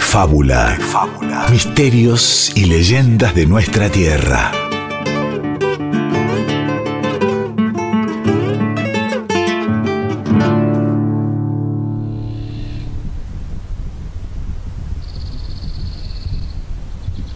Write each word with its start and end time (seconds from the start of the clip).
de 0.00 0.06
fábula, 0.06 0.76
misterios 1.50 2.50
y 2.56 2.64
leyendas 2.64 3.34
de 3.34 3.46
nuestra 3.46 3.90
tierra. 3.90 4.50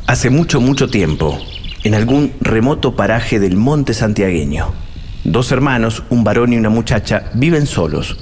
Hace 0.07 0.31
mucho, 0.31 0.61
mucho 0.61 0.89
tiempo, 0.89 1.39
en 1.85 1.95
algún 1.95 2.33
remoto 2.41 2.96
paraje 2.96 3.39
del 3.39 3.57
monte 3.57 3.95
santiagueño, 3.95 4.73
dos 5.23 5.53
hermanos, 5.53 6.03
un 6.09 6.25
varón 6.25 6.53
y 6.53 6.57
una 6.57 6.71
muchacha, 6.71 7.31
viven 7.35 7.67
solos 7.67 8.17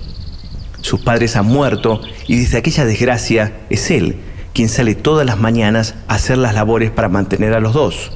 sus 0.82 1.00
padres 1.00 1.36
han 1.36 1.46
muerto 1.46 2.00
y 2.26 2.36
desde 2.36 2.58
aquella 2.58 2.84
desgracia 2.84 3.60
es 3.70 3.90
él 3.90 4.16
quien 4.52 4.68
sale 4.68 4.94
todas 4.94 5.26
las 5.26 5.38
mañanas 5.38 5.94
a 6.08 6.14
hacer 6.14 6.38
las 6.38 6.54
labores 6.54 6.90
para 6.90 7.08
mantener 7.08 7.54
a 7.54 7.60
los 7.60 7.74
dos. 7.74 8.12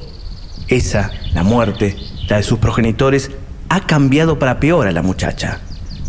Esa, 0.67 1.11
la 1.33 1.43
muerte, 1.43 1.95
la 2.27 2.37
de 2.37 2.43
sus 2.43 2.59
progenitores, 2.59 3.31
ha 3.69 3.81
cambiado 3.85 4.39
para 4.39 4.59
peor 4.59 4.87
a 4.87 4.91
la 4.91 5.01
muchacha. 5.01 5.61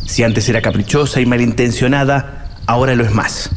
Si 0.06 0.22
antes 0.22 0.48
era 0.48 0.62
caprichosa 0.62 1.20
y 1.20 1.26
malintencionada, 1.26 2.56
ahora 2.66 2.94
lo 2.94 3.04
es 3.04 3.12
más. 3.12 3.50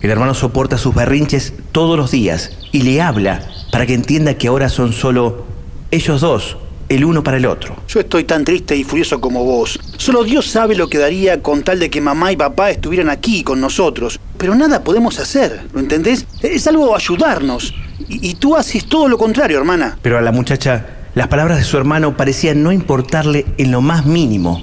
El 0.00 0.10
hermano 0.10 0.34
soporta 0.34 0.78
sus 0.78 0.94
berrinches 0.94 1.54
todos 1.72 1.96
los 1.96 2.10
días 2.10 2.50
y 2.72 2.82
le 2.82 3.00
habla 3.00 3.42
para 3.72 3.86
que 3.86 3.94
entienda 3.94 4.34
que 4.34 4.48
ahora 4.48 4.68
son 4.68 4.92
solo 4.92 5.46
ellos 5.90 6.20
dos 6.20 6.58
el 6.88 7.04
uno 7.04 7.22
para 7.22 7.36
el 7.36 7.46
otro. 7.46 7.76
Yo 7.88 8.00
estoy 8.00 8.24
tan 8.24 8.44
triste 8.44 8.76
y 8.76 8.84
furioso 8.84 9.20
como 9.20 9.44
vos. 9.44 9.78
Solo 9.96 10.24
Dios 10.24 10.46
sabe 10.46 10.76
lo 10.76 10.88
que 10.88 10.98
daría 10.98 11.42
con 11.42 11.62
tal 11.62 11.80
de 11.80 11.90
que 11.90 12.00
mamá 12.00 12.32
y 12.32 12.36
papá 12.36 12.70
estuvieran 12.70 13.10
aquí 13.10 13.42
con 13.42 13.60
nosotros. 13.60 14.20
Pero 14.38 14.54
nada 14.54 14.82
podemos 14.82 15.18
hacer, 15.18 15.66
¿lo 15.72 15.80
entendés? 15.80 16.26
Es 16.42 16.66
algo 16.66 16.94
ayudarnos. 16.94 17.74
Y, 18.08 18.34
tú 18.34 18.56
haces 18.56 18.86
todo 18.86 19.08
lo 19.08 19.18
contrario, 19.18 19.58
hermana. 19.58 19.98
Pero 20.02 20.18
a 20.18 20.20
la 20.22 20.30
muchacha, 20.30 20.86
las 21.14 21.28
palabras 21.28 21.58
de 21.58 21.64
su 21.64 21.76
hermano 21.76 22.16
parecían 22.16 22.62
no 22.62 22.72
importarle 22.72 23.46
en 23.58 23.72
lo 23.72 23.80
más 23.80 24.04
mínimo. 24.04 24.62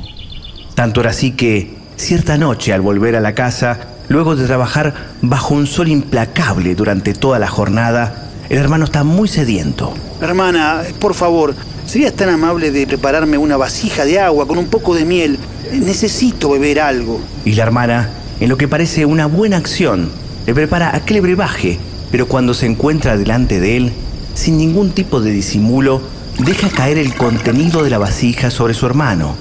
Tanto 0.76 1.02
era 1.02 1.10
así 1.10 1.32
que, 1.32 1.76
cierta 1.96 2.38
noche, 2.38 2.74
al 2.74 2.82
volver 2.82 3.16
a 3.16 3.22
la 3.22 3.34
casa, 3.34 3.80
luego 4.08 4.36
de 4.36 4.46
trabajar 4.46 4.94
bajo 5.22 5.56
un 5.56 5.68
sol 5.68 5.88
implacable 5.88 6.76
durante 6.76 7.14
toda 7.14 7.40
la 7.40 7.48
jornada, 7.48 8.30
el 8.50 8.60
hermano 8.60 8.86
está 8.86 9.04
muy 9.04 9.28
sediento. 9.28 9.94
Hermana, 10.22 10.84
por 11.00 11.16
favor, 11.16 11.56
¿Serías 11.86 12.14
tan 12.14 12.30
amable 12.30 12.72
de 12.72 12.88
prepararme 12.88 13.38
una 13.38 13.58
vasija 13.58 14.06
de 14.06 14.20
agua 14.20 14.48
con 14.48 14.58
un 14.58 14.68
poco 14.68 14.96
de 14.96 15.06
miel? 15.06 15.38
Necesito 15.74 16.52
beber 16.52 16.80
algo. 16.80 17.20
Y 17.46 17.54
la 17.54 17.64
hermana, 17.64 18.10
en 18.40 18.50
lo 18.50 18.58
que 18.58 18.68
parece 18.68 19.06
una 19.06 19.26
buena 19.26 19.58
acción, 19.58 20.10
le 20.46 20.54
prepara 20.54 20.96
aquel 20.96 21.22
brebaje, 21.22 21.80
pero 22.12 22.28
cuando 22.28 22.54
se 22.54 22.66
encuentra 22.66 23.18
delante 23.18 23.60
de 23.60 23.78
él, 23.78 23.94
sin 24.34 24.58
ningún 24.58 24.92
tipo 24.92 25.22
de 25.22 25.32
disimulo, 25.32 26.02
deja 26.40 26.70
caer 26.70 26.98
el 26.98 27.16
contenido 27.16 27.84
de 27.84 27.90
la 27.90 27.98
vasija 27.98 28.52
sobre 28.52 28.74
su 28.74 28.86
hermano. 28.86 29.36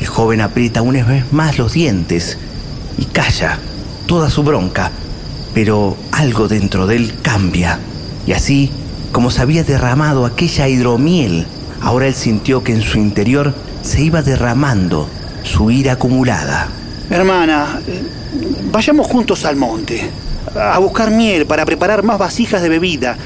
El 0.00 0.06
joven 0.06 0.40
aprieta 0.40 0.82
una 0.82 1.04
vez 1.04 1.32
más 1.32 1.58
los 1.58 1.72
dientes 1.72 2.38
y 2.98 3.04
calla 3.06 3.58
toda 4.06 4.30
su 4.30 4.42
bronca, 4.42 4.92
pero 5.54 5.96
algo 6.12 6.48
dentro 6.48 6.86
de 6.86 6.96
él 6.96 7.14
cambia. 7.22 7.78
Y 8.26 8.32
así, 8.32 8.70
como 9.12 9.30
se 9.30 9.42
había 9.42 9.64
derramado 9.64 10.26
aquella 10.26 10.68
hidromiel 10.68 11.46
Ahora 11.80 12.06
él 12.06 12.14
sintió 12.14 12.62
que 12.62 12.72
en 12.72 12.82
su 12.82 12.98
interior 12.98 13.54
se 13.82 14.02
iba 14.02 14.22
derramando 14.22 15.08
su 15.44 15.70
ira 15.70 15.92
acumulada. 15.92 16.68
Hermana, 17.08 17.80
vayamos 18.70 19.06
juntos 19.06 19.44
al 19.44 19.56
monte, 19.56 20.10
a 20.54 20.78
buscar 20.78 21.10
miel 21.10 21.46
para 21.46 21.64
preparar 21.64 22.02
más 22.02 22.18
vasijas 22.18 22.62
de 22.62 22.68
bebida. 22.68 23.16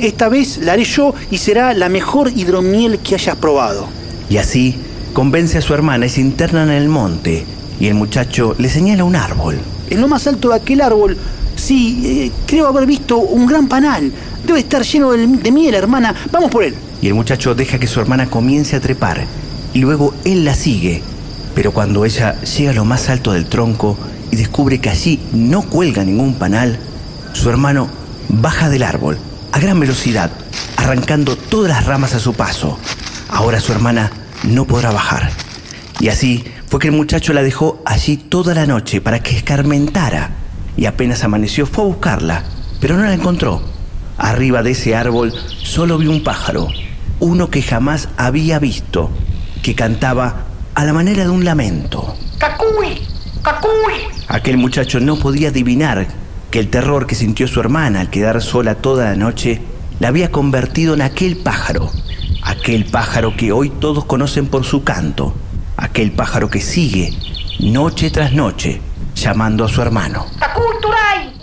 Esta 0.00 0.28
vez 0.28 0.58
la 0.58 0.72
haré 0.72 0.84
yo 0.84 1.14
y 1.30 1.38
será 1.38 1.74
la 1.74 1.88
mejor 1.88 2.30
hidromiel 2.34 2.98
que 2.98 3.14
hayas 3.14 3.36
probado. 3.36 3.88
Y 4.28 4.36
así 4.36 4.76
convence 5.12 5.58
a 5.58 5.62
su 5.62 5.74
hermana 5.74 6.06
y 6.06 6.08
se 6.08 6.20
internan 6.20 6.70
en 6.70 6.76
el 6.76 6.88
monte. 6.88 7.44
Y 7.78 7.86
el 7.86 7.94
muchacho 7.94 8.54
le 8.58 8.68
señala 8.68 9.04
un 9.04 9.16
árbol. 9.16 9.58
En 9.88 10.00
lo 10.00 10.08
más 10.08 10.26
alto 10.26 10.50
de 10.50 10.56
aquel 10.56 10.82
árbol, 10.82 11.16
sí, 11.56 12.02
eh, 12.04 12.32
creo 12.46 12.66
haber 12.68 12.86
visto 12.86 13.18
un 13.18 13.46
gran 13.46 13.68
panal. 13.68 14.12
Debe 14.46 14.60
estar 14.60 14.82
lleno 14.82 15.12
de 15.12 15.50
miel, 15.50 15.74
hermana. 15.74 16.14
Vamos 16.30 16.50
por 16.50 16.64
él 16.64 16.74
y 17.02 17.06
el 17.06 17.14
muchacho 17.14 17.54
deja 17.54 17.78
que 17.78 17.86
su 17.86 18.00
hermana 18.00 18.28
comience 18.28 18.76
a 18.76 18.80
trepar 18.80 19.24
y 19.72 19.78
luego 19.78 20.14
él 20.24 20.44
la 20.44 20.54
sigue. 20.54 21.02
Pero 21.54 21.72
cuando 21.72 22.04
ella 22.04 22.40
llega 22.42 22.70
a 22.70 22.74
lo 22.74 22.84
más 22.84 23.08
alto 23.08 23.32
del 23.32 23.46
tronco 23.46 23.96
y 24.30 24.36
descubre 24.36 24.80
que 24.80 24.90
allí 24.90 25.20
no 25.32 25.62
cuelga 25.62 26.04
ningún 26.04 26.34
panal, 26.34 26.78
su 27.32 27.50
hermano 27.50 27.88
baja 28.28 28.68
del 28.68 28.82
árbol 28.82 29.18
a 29.52 29.58
gran 29.58 29.80
velocidad, 29.80 30.30
arrancando 30.76 31.36
todas 31.36 31.70
las 31.70 31.86
ramas 31.86 32.14
a 32.14 32.20
su 32.20 32.34
paso. 32.34 32.78
Ahora 33.28 33.60
su 33.60 33.72
hermana 33.72 34.10
no 34.44 34.64
podrá 34.64 34.90
bajar. 34.90 35.30
Y 35.98 36.08
así 36.08 36.44
fue 36.66 36.80
que 36.80 36.88
el 36.88 36.94
muchacho 36.94 37.32
la 37.32 37.42
dejó 37.42 37.82
allí 37.84 38.16
toda 38.16 38.54
la 38.54 38.66
noche 38.66 39.00
para 39.00 39.22
que 39.22 39.36
escarmentara. 39.36 40.30
Y 40.76 40.86
apenas 40.86 41.24
amaneció 41.24 41.66
fue 41.66 41.84
a 41.84 41.88
buscarla, 41.88 42.44
pero 42.80 42.96
no 42.96 43.02
la 43.04 43.14
encontró. 43.14 43.60
Arriba 44.16 44.62
de 44.62 44.72
ese 44.72 44.94
árbol 44.94 45.34
solo 45.62 45.98
vio 45.98 46.10
un 46.10 46.22
pájaro 46.22 46.68
uno 47.20 47.50
que 47.50 47.62
jamás 47.62 48.08
había 48.16 48.58
visto, 48.58 49.10
que 49.62 49.74
cantaba 49.74 50.46
a 50.74 50.84
la 50.84 50.92
manera 50.92 51.24
de 51.24 51.30
un 51.30 51.44
lamento. 51.44 52.16
¡Cacuy! 52.38 52.98
¡Cacuy! 53.42 54.19
Aquel 54.32 54.58
muchacho 54.58 55.00
no 55.00 55.16
podía 55.16 55.48
adivinar 55.48 56.06
que 56.52 56.60
el 56.60 56.70
terror 56.70 57.08
que 57.08 57.16
sintió 57.16 57.48
su 57.48 57.58
hermana 57.58 57.98
al 57.98 58.10
quedar 58.10 58.40
sola 58.40 58.76
toda 58.76 59.06
la 59.06 59.16
noche 59.16 59.60
la 59.98 60.06
había 60.06 60.30
convertido 60.30 60.94
en 60.94 61.02
aquel 61.02 61.36
pájaro, 61.36 61.90
aquel 62.44 62.84
pájaro 62.84 63.36
que 63.36 63.50
hoy 63.50 63.70
todos 63.70 64.04
conocen 64.04 64.46
por 64.46 64.62
su 64.62 64.84
canto, 64.84 65.34
aquel 65.76 66.12
pájaro 66.12 66.48
que 66.48 66.60
sigue 66.60 67.12
noche 67.58 68.08
tras 68.12 68.32
noche 68.32 68.80
llamando 69.16 69.64
a 69.64 69.68
su 69.68 69.82
hermano. 69.82 70.26
¡Cacuy, 70.38 71.39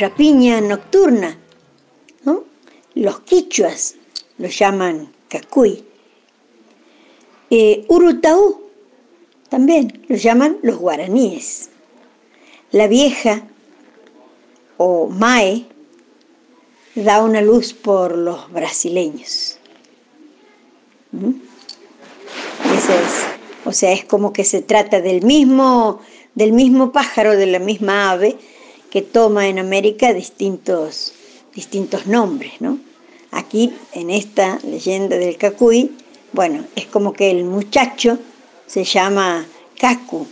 rapiña 0.00 0.60
nocturna. 0.60 1.38
¿no? 2.24 2.44
Los 2.94 3.20
quichuas 3.20 3.94
lo 4.38 4.48
llaman 4.48 5.12
cacuy. 5.28 5.84
Eh, 7.50 7.84
urutaú 7.88 8.62
también 9.48 10.04
lo 10.08 10.16
llaman 10.16 10.58
los 10.62 10.78
guaraníes. 10.78 11.70
La 12.72 12.86
vieja 12.86 13.42
o 14.76 15.08
mae 15.08 15.66
da 16.94 17.22
una 17.22 17.40
luz 17.40 17.74
por 17.74 18.16
los 18.16 18.50
brasileños. 18.52 19.58
¿Mm? 21.12 21.50
O 23.64 23.72
sea, 23.72 23.92
es 23.92 24.04
como 24.04 24.32
que 24.32 24.44
se 24.44 24.62
trata 24.62 25.00
del 25.00 25.22
mismo, 25.22 26.00
del 26.34 26.52
mismo 26.52 26.92
pájaro, 26.92 27.36
de 27.36 27.46
la 27.46 27.58
misma 27.58 28.10
ave, 28.10 28.36
que 28.90 29.02
toma 29.02 29.48
en 29.48 29.58
América 29.58 30.12
distintos, 30.12 31.12
distintos 31.54 32.06
nombres, 32.06 32.60
¿no? 32.60 32.78
Aquí, 33.30 33.72
en 33.92 34.10
esta 34.10 34.58
leyenda 34.64 35.16
del 35.16 35.36
Cacuy, 35.36 35.92
bueno, 36.32 36.64
es 36.74 36.86
como 36.86 37.12
que 37.12 37.30
el 37.30 37.44
muchacho 37.44 38.18
se 38.66 38.84
llama 38.84 39.46
Cacu, 39.78 40.26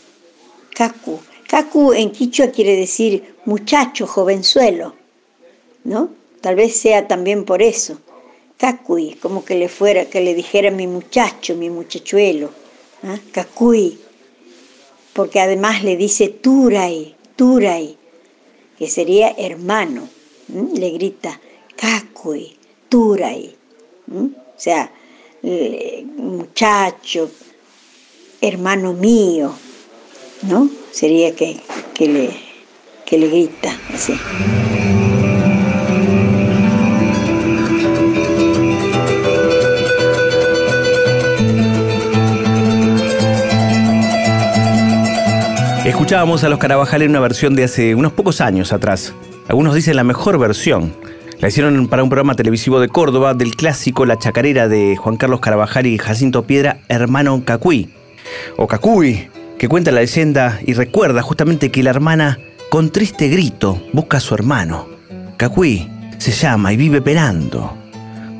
Cacu. 0.74 1.20
Cacu 1.48 1.92
en 1.92 2.10
quichua 2.10 2.48
quiere 2.48 2.76
decir 2.76 3.34
muchacho, 3.44 4.06
jovenzuelo, 4.06 4.94
¿no? 5.84 6.10
Tal 6.40 6.54
vez 6.54 6.76
sea 6.76 7.08
también 7.08 7.44
por 7.44 7.62
eso. 7.62 7.98
Cacuy, 8.56 9.14
como 9.14 9.44
que 9.44 9.54
le 9.54 9.68
fuera, 9.68 10.06
que 10.06 10.20
le 10.20 10.34
dijera 10.34 10.70
mi 10.70 10.86
muchacho, 10.86 11.56
mi 11.56 11.70
muchachuelo. 11.70 12.50
Cacuy. 13.32 13.98
Porque 15.12 15.40
además 15.40 15.82
le 15.82 15.96
dice 15.96 16.28
Turay, 16.28 17.16
Turay, 17.34 17.97
que 18.78 18.88
sería 18.88 19.34
hermano. 19.36 20.08
Le 20.48 20.90
grita 20.90 21.38
Cacuy, 21.76 22.56
Turay. 22.88 23.54
O 24.10 24.30
sea, 24.56 24.90
muchacho, 26.16 27.30
hermano 28.40 28.92
mío, 28.94 29.52
¿no? 30.42 30.70
Sería 30.90 31.34
que, 31.34 31.60
que, 31.94 32.08
le, 32.08 32.30
que 33.04 33.18
le 33.18 33.28
grita 33.28 33.78
así. 33.92 34.14
Escuchábamos 46.08 46.42
a 46.42 46.48
los 46.48 46.58
Carabajal 46.58 47.02
en 47.02 47.10
una 47.10 47.20
versión 47.20 47.54
de 47.54 47.64
hace 47.64 47.94
unos 47.94 48.12
pocos 48.12 48.40
años 48.40 48.72
atrás. 48.72 49.12
Algunos 49.46 49.74
dicen 49.74 49.94
la 49.94 50.04
mejor 50.04 50.38
versión. 50.38 50.94
La 51.38 51.48
hicieron 51.48 51.86
para 51.86 52.02
un 52.02 52.08
programa 52.08 52.32
televisivo 52.32 52.80
de 52.80 52.88
Córdoba 52.88 53.34
del 53.34 53.54
clásico 53.54 54.06
La 54.06 54.18
Chacarera 54.18 54.68
de 54.68 54.96
Juan 54.96 55.18
Carlos 55.18 55.40
Carabajal 55.40 55.86
y 55.86 55.98
Jacinto 55.98 56.44
Piedra, 56.44 56.78
hermano 56.88 57.42
Cacuy. 57.44 57.90
O 58.56 58.66
Cacuy, 58.66 59.28
que 59.58 59.68
cuenta 59.68 59.90
la 59.90 60.00
leyenda 60.00 60.58
y 60.64 60.72
recuerda 60.72 61.20
justamente 61.20 61.70
que 61.70 61.82
la 61.82 61.90
hermana, 61.90 62.38
con 62.70 62.88
triste 62.88 63.28
grito, 63.28 63.78
busca 63.92 64.16
a 64.16 64.20
su 64.20 64.32
hermano. 64.32 64.88
Cacuy 65.36 65.90
se 66.16 66.32
llama 66.32 66.72
y 66.72 66.78
vive 66.78 67.02
penando. 67.02 67.76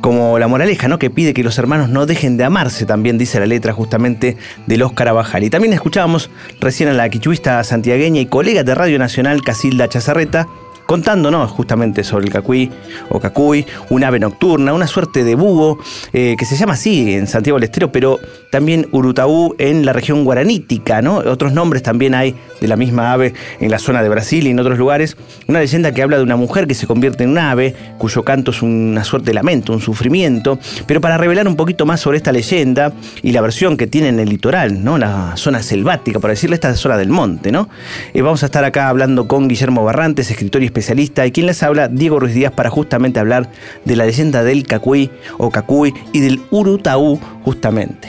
Como 0.01 0.39
la 0.39 0.47
moraleja, 0.47 0.89
¿no? 0.89 0.99
Que 0.99 1.11
pide 1.11 1.35
que 1.35 1.43
los 1.43 1.59
hermanos 1.59 1.89
no 1.89 2.07
dejen 2.07 2.37
de 2.37 2.45
amarse, 2.45 2.87
también 2.87 3.19
dice 3.19 3.41
la 3.41 3.47
letra 3.47 3.73
justamente 3.73 4.37
de 4.67 4.77
los 4.77 4.93
Carabajal. 4.93 5.45
Y 5.45 5.51
también 5.51 5.73
escuchábamos 5.73 6.31
recién 6.61 6.89
a 6.89 6.93
la 6.93 7.09
quichuista 7.09 7.63
santiagueña 7.65 8.21
y 8.21 8.27
colega 8.27 8.63
de 8.63 8.75
Radio 8.75 8.99
Nacional, 8.99 9.43
Casilda 9.43 9.89
Chazarreta, 9.89 10.47
contándonos 10.89 11.51
justamente 11.51 12.03
sobre 12.03 12.25
el 12.25 12.33
cacuí 12.33 12.71
o 13.11 13.21
cacuy, 13.21 13.67
un 13.91 14.05
ave 14.05 14.19
nocturna, 14.19 14.73
una 14.73 14.87
suerte 14.87 15.23
de 15.23 15.35
búho 15.35 15.79
eh, 16.15 16.35
que 16.39 16.47
se 16.47 16.57
llama 16.57 16.73
así 16.73 17.13
en 17.13 17.27
Santiago 17.27 17.59
del 17.59 17.65
Estero, 17.65 17.93
pero 17.93 18.19
también 18.51 18.89
urutaú 18.91 19.55
en 19.59 19.85
la 19.85 19.93
región 19.93 20.25
guaranítica, 20.25 21.03
¿no? 21.03 21.17
Otros 21.19 21.53
nombres 21.53 21.83
también 21.83 22.15
hay 22.15 22.35
de 22.63 22.69
la 22.69 22.77
misma 22.77 23.13
ave 23.13 23.35
en 23.61 23.71
la 23.71 23.79
zona 23.79 24.03
de 24.03 24.09
Brasil 24.09 24.47
y 24.47 24.51
en 24.51 24.59
otros 24.61 24.79
lugares. 24.79 25.19
Una 25.47 25.59
leyenda 25.59 25.93
que 25.93 26.03
habla 26.03 26.17
de 26.17 26.23
una 26.23 26.37
mujer 26.37 26.67
que 26.67 26.75
se 26.75 26.87
convierte 26.87 27.25
en 27.25 27.31
un 27.33 27.39
ave, 27.39 27.75
cuyo 27.99 28.23
canto 28.25 28.51
es 28.51 28.63
una 28.63 29.05
suerte 29.05 29.27
de 29.27 29.35
lamento, 29.35 29.75
un 29.75 29.83
sufrimiento. 29.83 30.59
Pero 30.87 31.03
para 31.03 31.19
revelar 31.19 31.47
un 31.49 31.57
poquito 31.57 31.85
más 31.85 32.01
sobre 32.01 32.17
esta 32.17 32.33
leyenda 32.33 32.95
y 33.23 33.33
la 33.33 33.43
versión 33.43 33.77
que 33.77 33.87
tiene 33.87 34.09
en 34.09 34.21
el 34.21 34.31
litoral, 34.31 34.83
¿no? 34.83 34.97
La 34.97 35.37
zona 35.37 35.63
selvática, 35.63 36.19
por 36.19 36.31
decirle, 36.31 36.55
esta 36.55 36.75
zona 36.77 36.97
del 36.97 37.11
monte, 37.11 37.53
¿no? 37.53 37.69
Eh, 38.15 38.23
vamos 38.23 38.43
a 38.43 38.47
estar 38.47 38.65
acá 38.65 38.89
hablando 38.89 39.29
con 39.29 39.49
Guillermo 39.49 39.85
Barrantes, 39.85 40.31
escritor 40.31 40.63
y 40.63 40.78
especialista, 40.79 41.27
y 41.27 41.33
quien 41.33 41.47
les 41.47 41.63
habla, 41.63 41.89
Diego 41.89 42.21
Ruiz 42.21 42.35
Díaz, 42.35 42.53
para 42.53 42.71
justamente 42.71 43.21
hablar 43.21 43.51
de 43.85 43.97
la 43.97 44.07
leyenda 44.07 44.45
del 44.45 44.65
Cacuy 44.67 45.11
o 45.37 45.51
Cacuy 45.51 45.93
y 46.13 46.21
del 46.21 46.41
Urutaú, 46.51 47.19
justamente. 47.43 48.09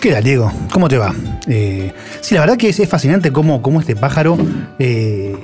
¿Qué 0.00 0.12
tal, 0.12 0.24
Diego? 0.24 0.52
¿Cómo 0.72 0.88
te 0.88 0.98
va? 0.98 1.14
Eh, 1.46 1.92
sí, 2.20 2.34
la 2.34 2.40
verdad 2.40 2.56
que 2.56 2.68
es, 2.68 2.88
fascinante 2.88 3.32
cómo, 3.32 3.62
cómo, 3.62 3.80
este 3.80 3.96
pájaro 3.96 4.38
eh, 4.78 5.34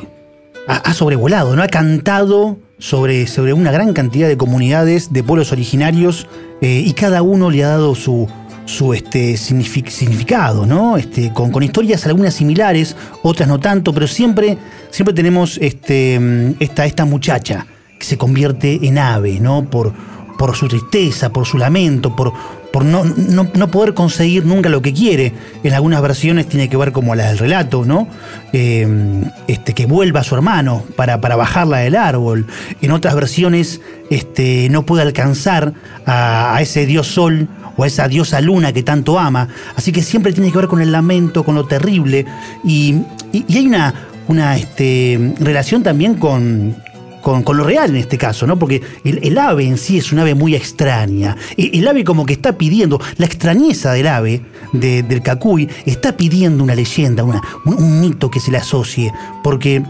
ha, 0.66 0.94
sobrevolado, 0.94 1.56
¿no? 1.56 1.62
Ha 1.62 1.68
cantado 1.68 2.58
sobre, 2.78 3.26
sobre 3.26 3.52
una 3.52 3.72
gran 3.72 3.92
cantidad 3.92 4.28
de 4.28 4.36
comunidades, 4.36 5.12
de 5.12 5.22
pueblos 5.22 5.52
originarios, 5.52 6.26
eh, 6.60 6.82
y 6.84 6.92
cada 6.92 7.22
uno 7.22 7.50
le 7.50 7.64
ha 7.64 7.68
dado 7.68 7.94
su, 7.94 8.28
su 8.64 8.94
este, 8.94 9.36
significado, 9.36 10.66
¿no? 10.66 10.96
Este, 10.96 11.32
con, 11.32 11.50
con, 11.50 11.62
historias 11.62 12.06
algunas 12.06 12.34
similares, 12.34 12.96
otras 13.22 13.48
no 13.48 13.58
tanto, 13.58 13.92
pero 13.92 14.06
siempre, 14.06 14.58
siempre 14.90 15.14
tenemos 15.14 15.58
este, 15.60 16.54
esta, 16.60 16.86
esta 16.86 17.04
muchacha 17.04 17.66
que 17.98 18.04
se 18.06 18.16
convierte 18.16 18.86
en 18.86 18.98
ave, 18.98 19.40
¿no? 19.40 19.64
Por, 19.64 19.92
por 20.38 20.56
su 20.56 20.68
tristeza, 20.68 21.30
por 21.32 21.46
su 21.46 21.58
lamento, 21.58 22.16
por, 22.16 22.32
por 22.72 22.84
no, 22.84 23.04
no, 23.04 23.70
poder 23.70 23.94
conseguir 23.94 24.46
nunca 24.46 24.68
lo 24.68 24.82
que 24.82 24.92
quiere. 24.92 25.32
En 25.62 25.74
algunas 25.74 26.00
versiones 26.00 26.48
tiene 26.48 26.68
que 26.68 26.76
ver 26.76 26.90
como 26.90 27.14
la 27.14 27.28
del 27.28 27.38
relato, 27.38 27.84
¿no? 27.84 28.08
Eh, 28.52 29.22
este, 29.46 29.74
que 29.74 29.86
vuelva 29.86 30.20
a 30.20 30.24
su 30.24 30.34
hermano 30.34 30.82
para, 30.96 31.20
para, 31.20 31.36
bajarla 31.36 31.78
del 31.78 31.94
árbol. 31.94 32.46
En 32.80 32.90
otras 32.90 33.14
versiones 33.14 33.80
este, 34.10 34.68
no 34.70 34.84
puede 34.84 35.02
alcanzar 35.02 35.74
a, 36.06 36.58
ese 36.60 36.86
dios 36.86 37.06
sol 37.06 37.48
o 37.76 37.84
a 37.84 37.86
esa 37.86 38.08
diosa 38.08 38.40
luna 38.40 38.72
que 38.72 38.82
tanto 38.82 39.18
ama. 39.18 39.48
Así 39.76 39.92
que 39.92 40.02
siempre 40.02 40.32
tiene 40.32 40.50
que 40.50 40.58
ver 40.58 40.68
con 40.68 40.80
el 40.80 40.92
lamento, 40.92 41.44
con 41.44 41.54
lo 41.54 41.66
terrible. 41.66 42.26
Y, 42.64 42.96
hay 43.32 43.66
una, 43.66 43.94
una 44.28 44.56
este, 44.56 45.34
relación 45.40 45.82
también 45.82 46.14
con, 46.14 46.76
con, 47.22 47.56
lo 47.56 47.64
real 47.64 47.90
en 47.90 47.96
este 47.96 48.18
caso, 48.18 48.46
¿no? 48.46 48.58
Porque 48.58 48.82
el, 49.04 49.38
ave 49.38 49.64
en 49.64 49.78
sí 49.78 49.98
es 49.98 50.12
un 50.12 50.18
ave 50.18 50.34
muy 50.34 50.54
extraña. 50.54 51.36
El, 51.56 51.86
ave 51.86 52.04
como 52.04 52.26
que 52.26 52.34
está 52.34 52.58
pidiendo, 52.58 53.00
la 53.16 53.26
extrañeza 53.26 53.92
del 53.92 54.08
ave, 54.08 54.42
del 54.72 55.22
cacuy, 55.22 55.68
está 55.86 56.16
pidiendo 56.16 56.62
una 56.62 56.74
leyenda, 56.74 57.24
una, 57.24 57.40
un, 57.64 58.00
mito 58.00 58.30
que 58.30 58.40
se 58.40 58.50
le 58.50 58.58
asocie. 58.58 59.12
Porque 59.42 59.82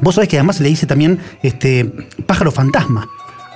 vos 0.00 0.14
sabés 0.14 0.28
que 0.28 0.36
además 0.36 0.56
se 0.56 0.62
le 0.62 0.68
dice 0.70 0.86
también 0.86 1.18
este, 1.42 1.84
pájaro 2.26 2.50
fantasma. 2.50 3.06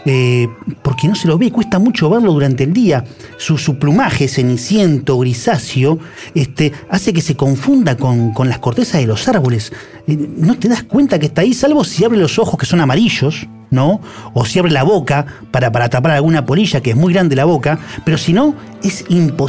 Eh, 0.05 0.49
porque 0.83 1.09
no 1.09 1.15
se 1.15 1.29
lo 1.29 1.37
ve, 1.39 1.51
cuesta 1.51 1.79
mucho 1.79 2.09
verlo 2.09 2.33
durante 2.33 2.65
el 2.65 2.73
día. 2.73 3.05
Su, 3.37 3.79
plumaje 3.79 4.29
ceniciento, 4.29 5.19
grisáceo, 5.19 5.99
este, 6.35 6.73
hace 6.89 7.13
que 7.13 7.21
se 7.21 7.37
confunda 7.37 7.97
con, 7.97 8.33
con 8.33 8.49
las 8.49 8.59
cortezas 8.59 9.01
de 9.01 9.07
los 9.07 9.29
árboles. 9.29 9.73
No 10.17 10.59
te 10.59 10.69
das 10.69 10.83
cuenta 10.83 11.19
que 11.19 11.27
está 11.27 11.43
ahí, 11.43 11.53
salvo 11.53 11.85
si 11.85 12.05
abre 12.05 12.19
los 12.19 12.39
ojos 12.39 12.59
que 12.59 12.67
son 12.67 12.81
amarillos, 12.81 13.47
¿no? 13.71 14.01
O 14.33 14.45
si 14.45 14.59
abre 14.59 14.71
la 14.71 14.83
boca 14.83 15.27
para, 15.51 15.71
para 15.71 15.89
tapar 15.89 16.13
alguna 16.13 16.47
polilla, 16.47 16.81
que 16.81 16.91
es 16.91 16.97
muy 16.97 17.13
grande 17.13 17.37
la 17.37 17.45
boca, 17.45 17.79
pero 18.05 18.17
si 18.17 18.33
no, 18.33 18.55
es 18.83 19.05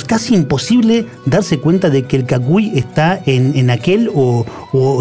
casi 0.05 0.35
imposible 0.35 1.05
darse 1.25 1.59
cuenta 1.59 1.89
de 1.89 2.03
que 2.03 2.17
el 2.17 2.25
cacuy 2.25 2.71
está 2.75 3.21
en, 3.25 3.69
aquel 3.69 4.09
o, 4.13 4.45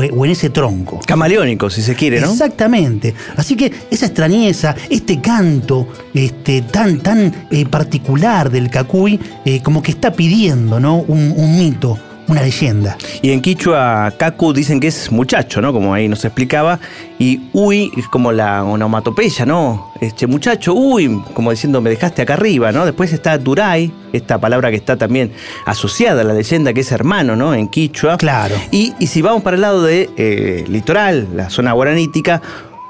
en 0.02 0.30
ese 0.30 0.50
tronco. 0.50 1.00
Camaleónico, 1.06 1.70
si 1.70 1.82
se 1.82 1.94
quiere, 1.94 2.20
¿no? 2.20 2.30
Exactamente. 2.30 3.14
Así 3.36 3.56
que 3.56 3.72
esa 3.90 4.06
extrañeza, 4.06 4.76
este 4.90 5.20
canto 5.20 5.88
este, 6.14 6.62
tan, 6.62 7.00
tan 7.00 7.46
eh, 7.50 7.66
particular 7.66 8.50
del 8.50 8.70
cacuy, 8.70 9.18
eh, 9.44 9.60
como 9.62 9.82
que 9.82 9.90
está 9.90 10.12
pidiendo, 10.12 10.78
¿no? 10.78 10.98
un 10.98 11.58
mito 11.58 11.98
una 12.28 12.42
leyenda. 12.42 12.96
Y 13.22 13.32
en 13.32 13.40
Quichua, 13.40 14.12
Kaku 14.16 14.52
dicen 14.52 14.80
que 14.80 14.88
es 14.88 15.10
muchacho, 15.10 15.60
¿no? 15.60 15.72
Como 15.72 15.94
ahí 15.94 16.08
nos 16.08 16.24
explicaba. 16.24 16.78
Y 17.18 17.48
uy 17.52 17.90
es 17.96 18.06
como 18.06 18.30
la 18.30 18.62
onomatopeya, 18.62 19.44
¿no? 19.44 19.92
Este 20.00 20.26
muchacho, 20.26 20.74
uy, 20.74 21.20
como 21.34 21.50
diciendo, 21.50 21.80
me 21.80 21.90
dejaste 21.90 22.22
acá 22.22 22.34
arriba, 22.34 22.70
¿no? 22.70 22.84
Después 22.84 23.12
está 23.12 23.36
Duray, 23.38 23.92
esta 24.12 24.38
palabra 24.38 24.70
que 24.70 24.76
está 24.76 24.96
también 24.96 25.32
asociada 25.66 26.20
a 26.20 26.24
la 26.24 26.34
leyenda 26.34 26.72
que 26.72 26.80
es 26.82 26.92
hermano, 26.92 27.34
¿no? 27.34 27.54
En 27.54 27.68
Quichua. 27.68 28.16
Claro. 28.18 28.54
Y, 28.70 28.94
si 29.06 29.22
vamos 29.22 29.42
para 29.42 29.56
el 29.56 29.62
lado 29.62 29.82
de 29.82 30.10
eh, 30.16 30.64
litoral, 30.68 31.28
la 31.34 31.50
zona 31.50 31.72
guaranítica, 31.72 32.40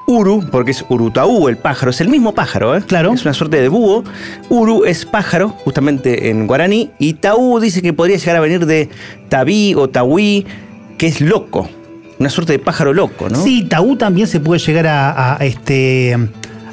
Uru, 0.09 0.43
porque 0.51 0.71
es 0.71 0.83
Urutaú, 0.89 1.47
el 1.49 1.57
pájaro, 1.57 1.91
es 1.91 2.01
el 2.01 2.09
mismo 2.09 2.33
pájaro, 2.33 2.75
¿eh? 2.75 2.81
Claro. 2.85 3.13
Es 3.13 3.21
una 3.23 3.33
suerte 3.33 3.61
de 3.61 3.69
búho. 3.69 4.03
Uru 4.49 4.83
es 4.85 5.05
pájaro, 5.05 5.49
justamente 5.49 6.29
en 6.31 6.47
guaraní. 6.47 6.89
Y 6.97 7.13
Taú 7.13 7.59
dice 7.59 7.81
que 7.83 7.93
podría 7.93 8.17
llegar 8.17 8.35
a 8.37 8.39
venir 8.39 8.65
de 8.65 8.89
Tabí 9.29 9.75
o 9.75 9.87
Tahuí, 9.87 10.47
que 10.97 11.07
es 11.07 11.21
loco. 11.21 11.69
una 12.17 12.29
suerte 12.29 12.53
de 12.53 12.59
pájaro 12.59 12.91
loco, 12.93 13.29
¿no? 13.29 13.41
Sí, 13.43 13.63
Taú 13.69 13.97
también 13.97 14.27
se 14.27 14.39
puede 14.39 14.59
llegar 14.59 14.87
a, 14.87 15.35
a, 15.35 15.45
este. 15.45 16.17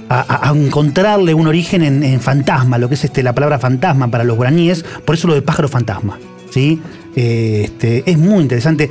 A, 0.08 0.48
a 0.48 0.52
encontrarle 0.56 1.34
un 1.34 1.46
origen 1.46 1.82
en, 1.82 2.02
en, 2.04 2.20
fantasma, 2.20 2.78
lo 2.78 2.88
que 2.88 2.94
es 2.94 3.04
este, 3.04 3.22
la 3.22 3.34
palabra 3.34 3.58
fantasma 3.58 4.08
para 4.08 4.24
los 4.24 4.36
guaraníes, 4.36 4.84
por 5.04 5.14
eso 5.16 5.28
lo 5.28 5.34
de 5.34 5.42
pájaro 5.42 5.68
fantasma. 5.68 6.18
¿sí? 6.50 6.80
Eh, 7.16 7.62
este, 7.64 8.08
es 8.10 8.16
muy 8.16 8.40
interesante. 8.40 8.88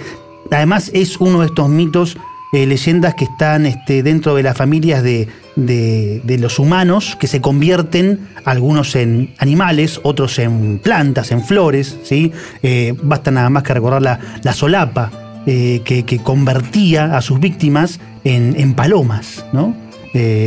Además, 0.52 0.92
es 0.94 1.18
uno 1.18 1.40
de 1.40 1.48
estos 1.48 1.70
mitos, 1.70 2.18
eh, 2.54 2.66
leyendas 2.66 3.16
que 3.16 3.26
están 3.26 3.66
este, 3.66 4.04
dentro 4.04 4.36
de 4.36 4.44
las 4.44 4.58
familias 4.58 5.04
de, 5.04 5.28
de, 5.56 6.38
los 6.40 6.60
humanos, 6.60 7.18
que 7.20 7.28
se 7.28 7.42
convierten 7.42 8.28
algunos 8.46 8.96
en 8.96 9.34
animales, 9.40 10.00
otros 10.04 10.40
en 10.40 10.80
plantas, 10.80 11.32
en 11.32 11.44
flores. 11.44 11.98
¿sí? 12.04 12.32
Eh, 12.64 12.94
basta 13.02 13.32
nada 13.32 13.50
más 13.50 13.64
que 13.64 13.74
recordar 13.74 14.02
la, 14.02 14.20
la 14.44 14.54
solapa 14.54 15.12
que, 15.46 16.04
que, 16.08 16.18
convertía 16.20 17.16
a 17.16 17.22
sus 17.22 17.40
víctimas 17.40 18.00
en, 18.24 18.56
en 18.60 18.74
palomas. 18.74 19.46
¿no? 19.54 19.85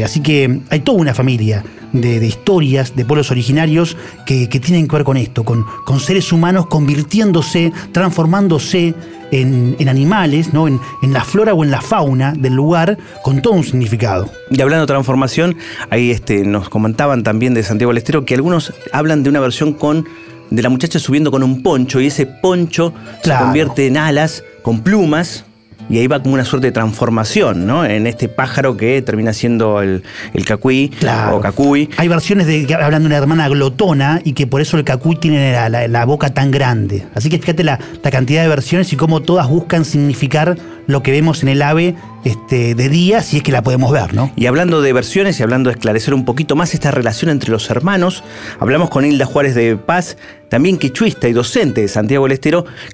Así 0.04 0.20
que 0.20 0.60
hay 0.70 0.80
toda 0.80 0.98
una 0.98 1.14
familia 1.14 1.62
de, 1.92 2.20
de, 2.20 2.26
historias 2.26 2.94
de 2.96 3.04
pueblos 3.04 3.30
originarios 3.30 3.96
que, 4.26 4.48
que, 4.48 4.60
tienen 4.60 4.88
que 4.88 4.96
ver 4.96 5.04
con 5.04 5.16
esto, 5.16 5.44
con, 5.44 5.64
con 5.84 6.00
seres 6.00 6.32
humanos 6.32 6.66
convirtiéndose, 6.66 7.72
transformándose 7.92 8.94
en, 9.30 9.76
en 9.78 9.88
animales, 9.88 10.52
¿no? 10.52 10.68
En, 10.68 10.80
en, 11.02 11.12
la 11.12 11.24
flora 11.24 11.54
o 11.54 11.64
en 11.64 11.70
la 11.70 11.80
fauna 11.80 12.32
del 12.32 12.54
lugar, 12.54 12.98
con 13.22 13.42
todo 13.42 13.54
un 13.54 13.64
significado. 13.64 14.30
Y 14.50 14.60
hablando 14.60 14.82
de 14.82 14.86
transformación, 14.86 15.56
ahí 15.90 16.10
este, 16.10 16.44
nos 16.44 16.68
comentaban 16.68 17.22
también 17.22 17.54
de 17.54 17.62
Santiago 17.62 17.90
del 17.90 17.98
Estero 17.98 18.24
que 18.24 18.34
algunos 18.34 18.72
hablan 18.92 19.22
de 19.22 19.30
una 19.30 19.40
versión 19.40 19.72
con 19.72 20.06
de 20.50 20.62
la 20.62 20.70
muchacha 20.70 20.98
subiendo 20.98 21.30
con 21.30 21.42
un 21.42 21.62
poncho 21.62 22.00
y 22.00 22.06
ese 22.06 22.24
poncho 22.24 22.94
claro. 23.22 23.40
se 23.40 23.44
convierte 23.44 23.86
en 23.86 23.98
alas 23.98 24.42
con 24.62 24.80
plumas 24.80 25.44
y 25.88 25.98
ahí 25.98 26.06
va 26.06 26.22
como 26.22 26.34
una 26.34 26.44
suerte 26.44 26.68
de 26.68 26.72
transformación, 26.72 27.66
¿no? 27.66 27.84
En 27.84 28.06
este 28.06 28.28
pájaro 28.28 28.76
que 28.76 29.00
termina 29.02 29.32
siendo 29.32 29.82
el, 29.82 30.02
el 30.34 30.44
cacuí 30.44 30.90
claro. 31.00 31.36
o 31.36 31.40
cacuy. 31.40 31.88
Hay 31.96 32.08
versiones 32.08 32.46
de 32.46 32.66
que 32.66 32.74
hablan 32.74 33.02
de 33.02 33.06
una 33.06 33.16
hermana 33.16 33.48
glotona 33.48 34.20
y 34.24 34.32
que 34.32 34.46
por 34.46 34.60
eso 34.60 34.76
el 34.76 34.84
cacuy 34.84 35.16
tiene 35.16 35.52
la, 35.52 35.68
la, 35.68 35.88
la 35.88 36.04
boca 36.04 36.30
tan 36.34 36.50
grande. 36.50 37.06
Así 37.14 37.28
que 37.30 37.38
fíjate 37.38 37.64
la, 37.64 37.78
la, 38.02 38.10
cantidad 38.10 38.42
de 38.42 38.48
versiones 38.48 38.92
y 38.92 38.96
cómo 38.96 39.22
todas 39.22 39.48
buscan 39.48 39.84
significar 39.84 40.56
lo 40.86 41.02
que 41.02 41.10
vemos 41.10 41.42
en 41.42 41.50
el 41.50 41.62
ave 41.62 41.94
este, 42.24 42.74
de 42.74 42.88
día, 42.88 43.22
si 43.22 43.38
es 43.38 43.42
que 43.42 43.52
la 43.52 43.62
podemos 43.62 43.92
ver, 43.92 44.14
¿no? 44.14 44.32
Y 44.36 44.46
hablando 44.46 44.82
de 44.82 44.92
versiones 44.92 45.38
y 45.38 45.42
hablando 45.42 45.70
de 45.70 45.74
esclarecer 45.74 46.14
un 46.14 46.24
poquito 46.24 46.56
más 46.56 46.74
esta 46.74 46.90
relación 46.90 47.30
entre 47.30 47.50
los 47.50 47.70
hermanos, 47.70 48.24
hablamos 48.58 48.90
con 48.90 49.04
Hilda 49.04 49.26
Juárez 49.26 49.54
de 49.54 49.76
Paz, 49.76 50.16
también 50.48 50.78
quichuista 50.78 51.28
y 51.28 51.32
docente 51.32 51.82
de 51.82 51.88
Santiago 51.88 52.26
del 52.26 52.38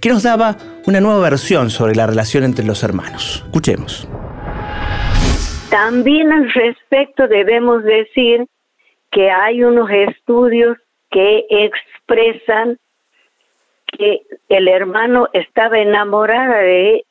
que 0.01 0.09
nos 0.09 0.23
daba 0.23 0.57
una 0.87 1.01
nueva 1.01 1.21
versión 1.21 1.71
sobre 1.71 1.95
la 1.95 2.07
relación 2.07 2.45
entre 2.45 2.65
los 2.65 2.83
hermanos. 2.83 3.43
Escuchemos. 3.47 4.09
También 5.71 6.33
al 6.33 6.53
respecto 6.53 7.27
debemos 7.27 7.83
decir 7.83 8.47
que 9.11 9.31
hay 9.31 9.63
unos 9.65 9.91
estudios 9.91 10.77
que 11.11 11.47
expresan 11.49 12.79
que 13.87 14.23
el 14.49 14.69
hermano 14.69 15.29
estaba 15.33 15.79
enamorada 15.79 16.57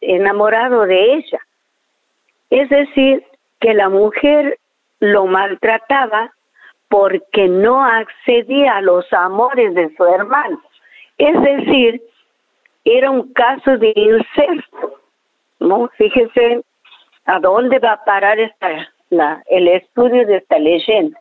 enamorado 0.02 0.86
de 0.86 1.14
ella. 1.16 1.40
Es 2.50 2.70
decir, 2.70 3.24
que 3.60 3.74
la 3.74 3.90
mujer 3.90 4.60
lo 5.00 5.26
maltrataba 5.26 6.34
porque 6.94 7.48
no 7.48 7.84
accedía 7.84 8.78
a 8.78 8.82
los 8.82 9.12
amores 9.14 9.74
de 9.74 9.92
su 9.96 10.06
hermano. 10.06 10.62
Es 11.18 11.42
decir, 11.42 12.04
era 12.86 13.10
un 13.10 13.34
caso 13.34 13.80
de 13.80 13.92
incesto. 13.96 15.00
¿no? 15.60 15.90
Fíjese 15.98 16.64
a 17.26 17.40
dónde 17.40 17.80
va 17.80 17.94
a 17.94 18.06
parar 18.06 18.40
esta, 18.40 18.88
el 19.48 19.68
estudio 19.70 20.28
de 20.28 20.38
esta 20.38 20.60
leyenda. 20.60 21.20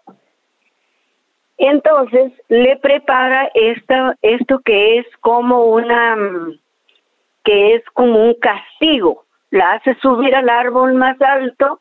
Entonces 1.56 2.34
le 2.48 2.76
prepara 2.76 3.50
esto 3.54 4.60
que 4.66 4.98
es 4.98 5.06
como 5.22 5.64
una, 5.64 6.18
que 7.44 7.76
es 7.76 7.84
como 7.94 8.22
un 8.26 8.34
castigo. 8.34 9.24
La 9.48 9.72
hace 9.72 9.94
subir 10.02 10.34
al 10.36 10.50
árbol 10.50 10.92
más 10.92 11.18
alto, 11.22 11.80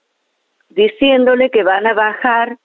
diciéndole 0.69 1.49
que 1.49 1.63
van 1.63 1.85
a 1.87 1.93
bajar 1.93 2.57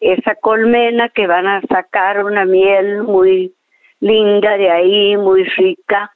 esa 0.00 0.34
colmena, 0.36 1.08
que 1.08 1.26
van 1.26 1.46
a 1.46 1.60
sacar 1.62 2.24
una 2.24 2.44
miel 2.44 3.02
muy 3.02 3.54
linda 4.00 4.56
de 4.56 4.70
ahí, 4.70 5.16
muy 5.16 5.44
rica. 5.44 6.12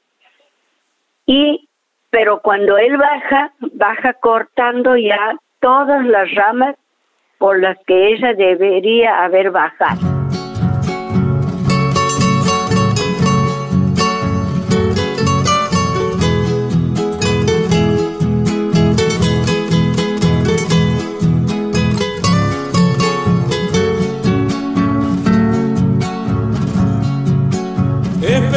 Y, 1.25 1.67
pero 2.09 2.39
cuando 2.41 2.77
él 2.77 2.97
baja, 2.97 3.53
baja 3.73 4.13
cortando 4.13 4.95
ya 4.95 5.35
todas 5.59 6.05
las 6.05 6.33
ramas 6.35 6.75
por 7.37 7.59
las 7.59 7.77
que 7.85 8.13
ella 8.13 8.33
debería 8.33 9.23
haber 9.23 9.51
bajado. 9.51 10.12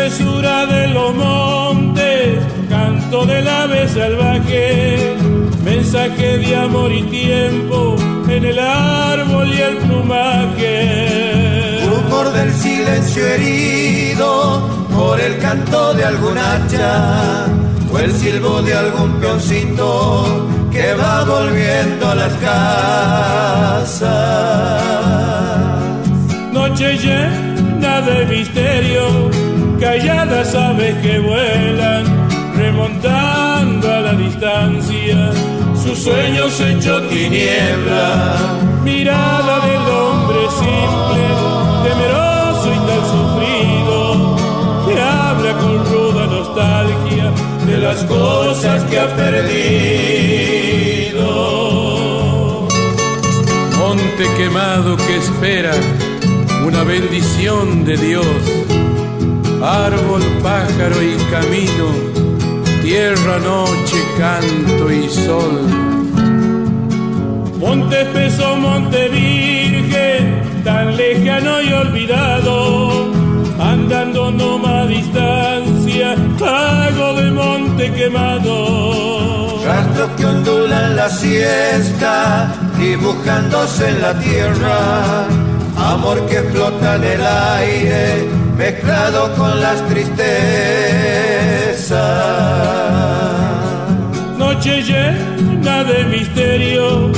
Espesura 0.06 0.66
de 0.66 0.88
los 0.88 1.14
montes, 1.14 2.38
canto 2.68 3.24
del 3.26 3.46
ave 3.48 3.88
salvaje, 3.88 5.16
mensaje 5.64 6.38
de 6.38 6.56
amor 6.56 6.92
y 6.92 7.02
tiempo 7.04 7.96
en 8.28 8.44
el 8.44 8.58
árbol 8.58 9.48
y 9.52 9.60
el 9.60 9.76
plumaje. 9.78 11.80
Rumor 11.88 12.32
del 12.32 12.52
silencio 12.52 13.26
herido 13.26 14.68
por 14.94 15.18
el 15.20 15.38
canto 15.38 15.94
de 15.94 16.04
algún 16.04 16.36
hacha 16.38 17.46
o 17.92 17.98
el 17.98 18.12
silbo 18.12 18.62
de 18.62 18.74
algún 18.74 19.20
peoncito 19.20 20.46
que 20.70 20.94
va 20.94 21.24
volviendo 21.24 22.08
a 22.08 22.14
las 22.14 22.32
casas. 22.34 24.00
Noche 26.52 26.96
llena 26.96 28.00
de 28.02 28.26
misterio 28.26 29.35
calladas 29.96 30.54
aves 30.54 30.94
que 30.96 31.18
vuelan, 31.18 32.04
remontando 32.54 33.90
a 33.90 34.00
la 34.00 34.12
distancia, 34.12 35.32
sus 35.82 35.98
sueños 35.98 36.60
hecho 36.60 37.00
tiniebla, 37.08 38.36
mirada 38.84 39.66
del 39.66 39.88
hombre 40.00 40.40
simple, 40.60 41.24
temeroso 41.86 42.68
y 42.76 42.80
tan 42.88 43.02
sufrido, 43.14 44.36
que 44.86 44.94
habla 45.00 45.52
con 45.62 45.76
ruda 45.86 46.26
nostalgia 46.26 47.32
de 47.66 47.78
las 47.78 48.04
cosas 48.04 48.84
que 48.84 49.00
ha 49.00 49.08
perdido. 49.16 49.46
Monte 53.78 54.24
quemado 54.36 54.96
que 54.96 55.16
espera 55.16 55.72
una 56.66 56.82
bendición 56.84 57.84
de 57.84 57.96
Dios 57.96 58.65
árbol, 59.66 60.22
pájaro 60.42 61.02
y 61.02 61.16
camino, 61.28 61.86
tierra, 62.82 63.38
noche, 63.40 63.96
canto 64.16 64.92
y 64.92 65.08
sol. 65.08 65.60
Monte 67.58 68.02
espeso, 68.02 68.56
monte 68.56 69.08
virgen, 69.08 70.62
tan 70.62 70.96
lejano 70.96 71.60
y 71.62 71.72
olvidado, 71.72 73.10
andando 73.58 74.30
no 74.30 74.58
más 74.58 74.88
distancia, 74.88 76.14
pago 76.38 77.14
de 77.14 77.30
monte 77.32 77.92
quemado. 77.92 79.64
Rastros 79.64 80.10
que 80.16 80.26
ondulan 80.26 80.94
la 80.94 81.08
siesta, 81.08 82.54
dibujándose 82.78 83.88
en 83.88 84.00
la 84.00 84.16
tierra, 84.16 85.26
amor 85.76 86.24
que 86.26 86.40
flota 86.42 86.96
en 86.96 87.04
el 87.04 87.26
aire 87.26 88.45
mezclado 88.56 89.34
con 89.34 89.60
las 89.60 89.86
tristezas. 89.86 90.26
Noche 94.38 94.82
llena 94.82 95.84
de 95.84 96.04
misterio, 96.04 97.12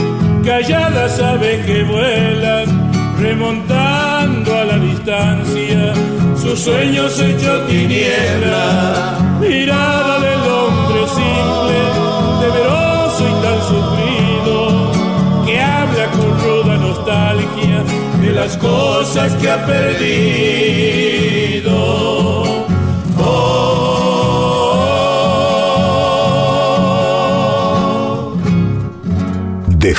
calladas 0.45 1.21
aves 1.21 1.65
que 1.65 1.85
vuelan, 1.85 2.91
remontando 3.19 4.57
a 4.57 4.65
la 4.65 4.79
distancia, 4.79 5.95
sus 6.37 6.61
sueños 6.61 7.19
hechos 7.21 7.67
tiniebla, 7.69 9.19
mirada 9.41 10.21
del 10.21 10.41
hombre 10.41 11.01
simple, 11.19 11.79
temeroso 12.41 13.23
y 13.29 13.35
tan 13.45 13.61
sufrido, 13.73 14.93
que 15.47 15.61
habla 15.61 16.07
con 16.11 16.31
ruda 16.41 16.77
nostalgia 16.77 17.85
de 18.21 18.33
las 18.33 18.57
cosas 18.57 19.33
que 19.35 19.51
ha 19.51 19.65
perdido. 19.65 21.18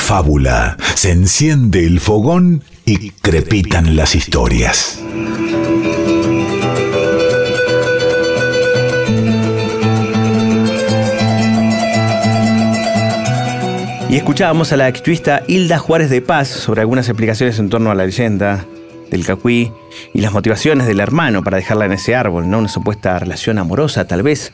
Fábula, 0.10 0.76
se 0.96 1.12
enciende 1.12 1.86
el 1.86 2.00
fogón 2.00 2.64
y 2.84 3.12
crepitan 3.12 3.96
las 3.96 4.16
historias. 4.16 5.00
Y 14.10 14.16
escuchábamos 14.16 14.74
a 14.74 14.78
la 14.78 14.88
activista 14.88 15.44
Hilda 15.46 15.78
Juárez 15.78 16.10
de 16.10 16.24
Paz 16.24 16.48
sobre 16.48 16.82
algunas 16.82 17.08
explicaciones 17.08 17.60
en 17.60 17.70
torno 17.70 17.92
a 17.92 17.96
la 17.96 18.08
leyenda 18.08 18.66
del 19.12 19.24
cacuí 19.24 19.72
y 20.16 20.22
las 20.22 20.34
motivaciones 20.34 20.88
del 20.88 21.02
hermano 21.02 21.44
para 21.44 21.58
dejarla 21.58 21.86
en 21.86 21.92
ese 21.92 22.16
árbol, 22.16 22.50
¿no? 22.50 22.58
Una 22.58 22.68
supuesta 22.68 23.20
relación 23.20 23.60
amorosa, 23.60 24.08
tal 24.08 24.24
vez. 24.24 24.54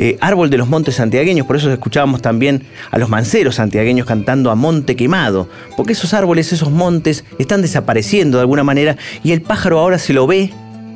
Eh, 0.00 0.16
árbol 0.20 0.48
de 0.48 0.58
los 0.58 0.68
montes 0.68 0.94
santiagueños, 0.94 1.44
por 1.44 1.56
eso 1.56 1.72
escuchábamos 1.72 2.22
también 2.22 2.62
a 2.92 2.98
los 2.98 3.08
manceros 3.08 3.56
santiagueños 3.56 4.06
cantando 4.06 4.52
a 4.52 4.54
monte 4.54 4.94
quemado, 4.94 5.48
porque 5.76 5.92
esos 5.92 6.14
árboles, 6.14 6.52
esos 6.52 6.70
montes 6.70 7.24
están 7.40 7.62
desapareciendo 7.62 8.38
de 8.38 8.42
alguna 8.42 8.62
manera 8.62 8.96
y 9.24 9.32
el 9.32 9.42
pájaro 9.42 9.80
ahora 9.80 9.98
se 9.98 10.12
lo 10.12 10.28
ve 10.28 10.52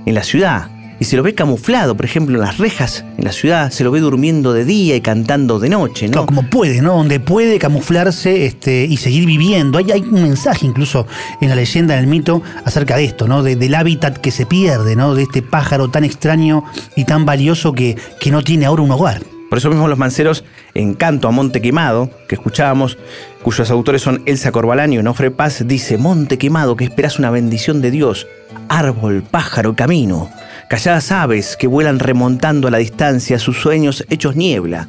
en 0.06 0.14
la 0.14 0.22
ciudad, 0.22 0.68
y 1.02 1.04
se 1.04 1.16
lo 1.16 1.24
ve 1.24 1.34
camuflado, 1.34 1.96
por 1.96 2.04
ejemplo, 2.04 2.36
en 2.36 2.42
las 2.42 2.58
rejas 2.58 3.04
en 3.18 3.24
la 3.24 3.32
ciudad, 3.32 3.72
se 3.72 3.82
lo 3.82 3.90
ve 3.90 3.98
durmiendo 3.98 4.52
de 4.52 4.64
día 4.64 4.94
y 4.94 5.00
cantando 5.00 5.58
de 5.58 5.68
noche, 5.68 6.08
¿no? 6.08 6.26
como 6.26 6.48
puede, 6.48 6.80
¿no? 6.80 6.94
Donde 6.94 7.18
puede 7.18 7.58
camuflarse 7.58 8.46
este, 8.46 8.84
y 8.84 8.98
seguir 8.98 9.26
viviendo. 9.26 9.78
Hay, 9.78 9.90
hay 9.90 10.02
un 10.02 10.22
mensaje 10.22 10.64
incluso 10.64 11.08
en 11.40 11.48
la 11.48 11.56
leyenda, 11.56 11.94
en 11.94 12.00
el 12.02 12.06
mito, 12.06 12.40
acerca 12.64 12.94
de 12.94 13.02
esto, 13.02 13.26
¿no? 13.26 13.42
del 13.42 13.74
hábitat 13.74 14.18
que 14.18 14.30
se 14.30 14.46
pierde, 14.46 14.94
¿no? 14.94 15.16
De 15.16 15.24
este 15.24 15.42
pájaro 15.42 15.88
tan 15.90 16.04
extraño 16.04 16.62
y 16.94 17.04
tan 17.04 17.26
valioso 17.26 17.72
que, 17.72 17.96
que 18.20 18.30
no 18.30 18.42
tiene 18.42 18.66
ahora 18.66 18.82
un 18.82 18.92
hogar. 18.92 19.24
Por 19.48 19.58
eso 19.58 19.70
mismo 19.70 19.88
los 19.88 19.98
manceros 19.98 20.44
en 20.72 20.94
Canto 20.94 21.26
a 21.26 21.32
Monte 21.32 21.60
Quemado, 21.60 22.10
que 22.28 22.36
escuchábamos, 22.36 22.96
cuyos 23.42 23.72
autores 23.72 24.02
son 24.02 24.22
Elsa 24.24 24.52
Corbalán 24.52 24.92
y 24.92 24.98
Onofre 24.98 25.32
Paz, 25.32 25.64
dice, 25.66 25.98
Monte 25.98 26.38
Quemado, 26.38 26.76
que 26.76 26.84
esperas 26.84 27.18
una 27.18 27.32
bendición 27.32 27.82
de 27.82 27.90
Dios, 27.90 28.28
árbol, 28.68 29.24
pájaro, 29.28 29.74
camino 29.74 30.30
calladas 30.72 31.12
aves 31.12 31.58
que 31.58 31.66
vuelan 31.66 31.98
remontando 31.98 32.66
a 32.66 32.70
la 32.70 32.78
distancia 32.78 33.38
sus 33.38 33.60
sueños 33.60 34.06
hechos 34.08 34.36
niebla. 34.36 34.88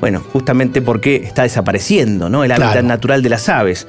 Bueno, 0.00 0.22
justamente 0.34 0.82
porque 0.82 1.16
está 1.16 1.44
desapareciendo, 1.44 2.28
¿no? 2.28 2.44
El 2.44 2.52
hábitat 2.52 2.84
natural 2.84 3.22
de 3.22 3.30
las 3.30 3.48
aves. 3.48 3.86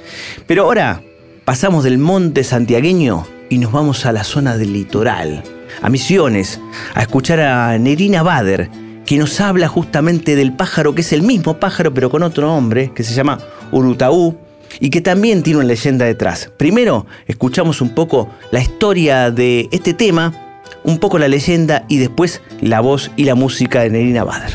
Pero 0.48 0.64
ahora 0.64 1.02
pasamos 1.44 1.84
del 1.84 1.98
monte 1.98 2.46
santiagueño 2.46 3.28
y 3.50 3.58
nos 3.58 3.74
vamos 3.74 4.06
a 4.06 4.14
la 4.14 4.24
zona 4.24 4.56
del 4.56 4.72
litoral, 4.72 5.44
a 5.82 5.90
Misiones, 5.90 6.62
a 6.94 7.02
escuchar 7.02 7.42
a 7.42 7.78
Nerina 7.78 8.24
Bader, 8.24 8.70
que 9.06 9.18
nos 9.18 9.42
habla 9.42 9.68
justamente 9.68 10.38
del 10.38 10.54
pájaro, 10.54 10.96
que 10.96 11.02
es 11.02 11.12
el 11.12 11.24
mismo 11.24 11.60
pájaro 11.60 11.94
pero 11.94 12.10
con 12.10 12.24
otro 12.24 12.48
nombre, 12.48 12.94
que 12.96 13.04
se 13.04 13.14
llama 13.14 13.40
Urutaú, 13.74 14.38
y 14.80 14.90
que 14.90 15.02
también 15.02 15.44
tiene 15.44 15.60
una 15.60 15.68
leyenda 15.68 16.06
detrás. 16.06 16.50
Primero, 16.56 17.08
escuchamos 17.28 17.82
un 17.82 17.94
poco 17.94 18.30
la 18.52 18.62
historia 18.62 19.32
de 19.32 19.68
este 19.74 19.94
tema 19.94 20.46
un 20.84 21.00
poco 21.00 21.18
la 21.18 21.28
leyenda 21.28 21.84
y 21.88 22.00
después 22.00 22.42
la 22.62 22.82
voz 22.82 23.12
y 23.18 23.26
la 23.26 23.36
música 23.36 23.82
de 23.82 23.90
Nerina 23.90 24.24
Bader. 24.24 24.52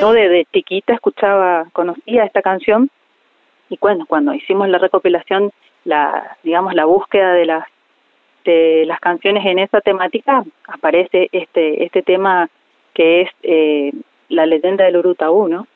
Yo 0.00 0.12
desde 0.12 0.46
chiquita 0.52 0.94
escuchaba, 0.94 1.66
conocía 1.72 2.24
esta 2.24 2.42
canción 2.42 2.90
y 3.70 3.78
bueno, 3.80 4.06
cuando 4.06 4.34
hicimos 4.34 4.68
la 4.68 4.78
recopilación, 4.78 5.52
la 5.84 6.36
digamos 6.42 6.74
la 6.74 6.84
búsqueda 6.84 7.32
de 7.32 7.46
las 7.46 7.64
de 8.44 8.84
las 8.86 9.00
canciones 9.00 9.44
en 9.46 9.58
esa 9.58 9.80
temática 9.80 10.44
aparece 10.66 11.28
este 11.32 11.84
este 11.84 12.02
tema 12.02 12.48
que 12.92 13.22
es 13.22 13.30
eh, 13.42 13.92
la 14.28 14.46
leyenda 14.46 14.84
del 14.84 14.96
Urutaú, 14.96 15.48
¿no? 15.48 15.66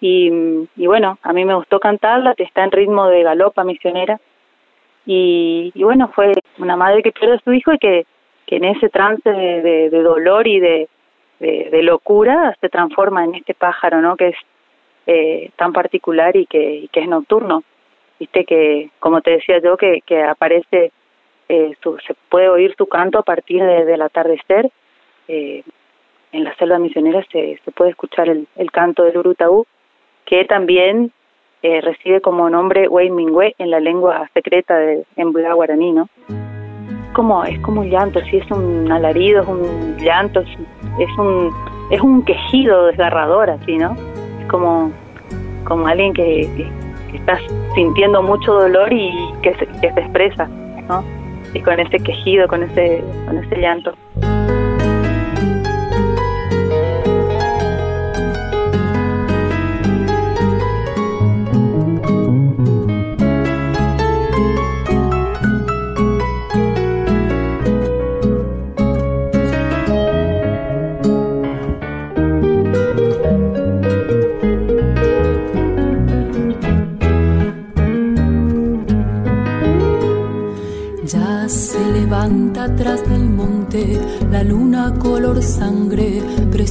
Y, 0.00 0.30
y 0.76 0.86
bueno, 0.86 1.18
a 1.22 1.32
mí 1.32 1.44
me 1.44 1.54
gustó 1.54 1.80
cantarla, 1.80 2.34
está 2.36 2.64
en 2.64 2.72
ritmo 2.72 3.06
de 3.08 3.22
galopa 3.22 3.64
misionera 3.64 4.20
y, 5.06 5.72
bueno, 5.74 6.10
fue 6.14 6.32
una 6.58 6.76
madre 6.76 7.02
que 7.02 7.12
pierde 7.12 7.36
a 7.36 7.40
su 7.40 7.52
hijo 7.52 7.72
y 7.72 7.78
que, 7.78 8.06
que 8.46 8.56
en 8.56 8.64
ese 8.64 8.88
trance 8.88 9.28
de, 9.28 9.90
de, 9.90 10.02
dolor 10.02 10.46
y 10.46 10.60
de, 10.60 10.88
de, 11.40 11.82
locura 11.82 12.56
se 12.60 12.68
transforma 12.68 13.24
en 13.24 13.34
este 13.34 13.54
pájaro, 13.54 14.00
¿no? 14.00 14.16
Que 14.16 14.28
es 14.28 14.36
eh, 15.06 15.50
tan 15.56 15.72
particular 15.72 16.34
y 16.36 16.46
que, 16.46 16.88
que 16.90 17.00
es 17.00 17.08
nocturno. 17.08 17.62
Viste 18.18 18.44
que, 18.44 18.90
como 18.98 19.20
te 19.20 19.32
decía 19.32 19.58
yo, 19.58 19.76
que, 19.76 20.00
que 20.06 20.22
aparece, 20.22 20.92
eh, 21.48 21.74
su, 21.82 21.98
se 22.06 22.14
puede 22.30 22.48
oír 22.48 22.74
su 22.78 22.86
canto 22.86 23.18
a 23.18 23.22
partir 23.22 23.62
de, 23.62 23.84
del 23.84 24.00
atardecer. 24.00 24.70
Eh, 25.28 25.62
en 26.32 26.44
la 26.44 26.54
selva 26.56 26.78
misionera 26.78 27.24
se, 27.30 27.60
se 27.64 27.70
puede 27.72 27.90
escuchar 27.90 28.28
el, 28.28 28.48
el 28.56 28.70
canto 28.72 29.04
del 29.04 29.18
Urutaú, 29.18 29.66
que 30.24 30.44
también 30.46 31.12
eh, 31.64 31.80
recibe 31.80 32.20
como 32.20 32.50
nombre 32.50 32.88
Mingüe 33.10 33.54
en 33.56 33.70
la 33.70 33.80
lengua 33.80 34.28
secreta 34.34 34.76
de 34.76 35.06
en 35.16 35.32
guaraní, 35.32 35.92
¿no? 35.92 36.10
Como, 37.14 37.42
es 37.44 37.58
como 37.60 37.80
un 37.80 37.88
llanto, 37.88 38.20
sí, 38.26 38.36
es 38.36 38.50
un 38.50 38.92
alarido, 38.92 39.40
es 39.40 39.48
un 39.48 39.96
llanto, 39.96 40.40
es, 40.98 41.18
un 41.18 41.50
es 41.90 42.02
un 42.02 42.22
quejido 42.22 42.86
desgarrador, 42.88 43.48
así, 43.48 43.78
¿no? 43.78 43.96
Es 44.40 44.46
como, 44.50 44.92
como 45.64 45.86
alguien 45.86 46.12
que, 46.12 46.46
que, 46.54 47.16
está 47.16 47.38
sintiendo 47.74 48.22
mucho 48.22 48.52
dolor 48.52 48.92
y 48.92 49.10
que 49.40 49.54
se, 49.54 49.66
que 49.66 49.90
se 49.90 50.00
expresa, 50.00 50.46
¿no? 50.86 51.02
Y 51.54 51.60
con 51.60 51.80
ese 51.80 51.98
quejido, 51.98 52.46
con 52.46 52.62
ese, 52.62 53.02
con 53.26 53.38
ese 53.38 53.56
llanto. 53.56 53.94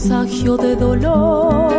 Presagio 0.03 0.57
de 0.57 0.75
dolor. 0.75 1.71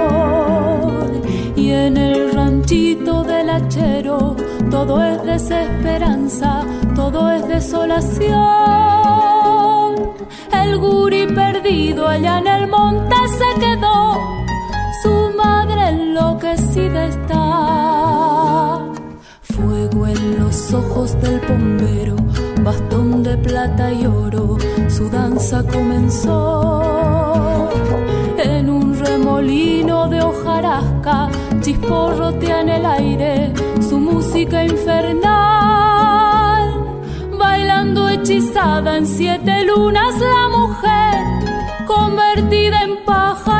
Y 1.56 1.72
en 1.72 1.98
el 1.98 2.32
ranchito 2.32 3.22
del 3.22 3.50
hachero, 3.50 4.34
todo 4.70 5.04
es 5.04 5.22
desesperanza, 5.24 6.64
todo 6.94 7.30
es 7.30 7.46
desolación. 7.46 8.32
El 10.52 10.78
guri 10.78 11.26
perdido 11.26 12.08
allá 12.08 12.38
en 12.38 12.46
el 12.46 12.66
monte 12.66 13.14
se 13.38 13.60
quedó, 13.60 14.14
su 15.02 15.30
madre 15.36 15.88
enloquecida 15.88 17.04
está. 17.04 18.78
Fuego 19.42 20.06
en 20.06 20.38
los 20.38 20.72
ojos 20.72 21.20
del 21.20 21.40
bombero 21.40 22.16
bastón 22.64 23.22
de 23.22 23.36
plata 23.36 23.92
y 23.92 24.06
oro, 24.06 24.56
su 24.88 25.10
danza 25.10 25.62
comenzó. 25.62 27.14
En 28.36 28.68
un 28.68 28.98
remolino 28.98 30.08
de 30.08 30.20
hojarasca, 30.20 31.28
chisporrotea 31.60 32.60
en 32.60 32.68
el 32.68 32.84
aire 32.84 33.52
su 33.80 33.98
música 33.98 34.64
infernal. 34.64 35.34
Bailando 37.38 38.08
hechizada 38.08 38.96
en 38.96 39.06
siete 39.06 39.64
lunas, 39.64 40.14
la 40.20 40.48
mujer 40.48 41.24
convertida 41.86 42.82
en 42.82 43.04
pájaro 43.04 43.53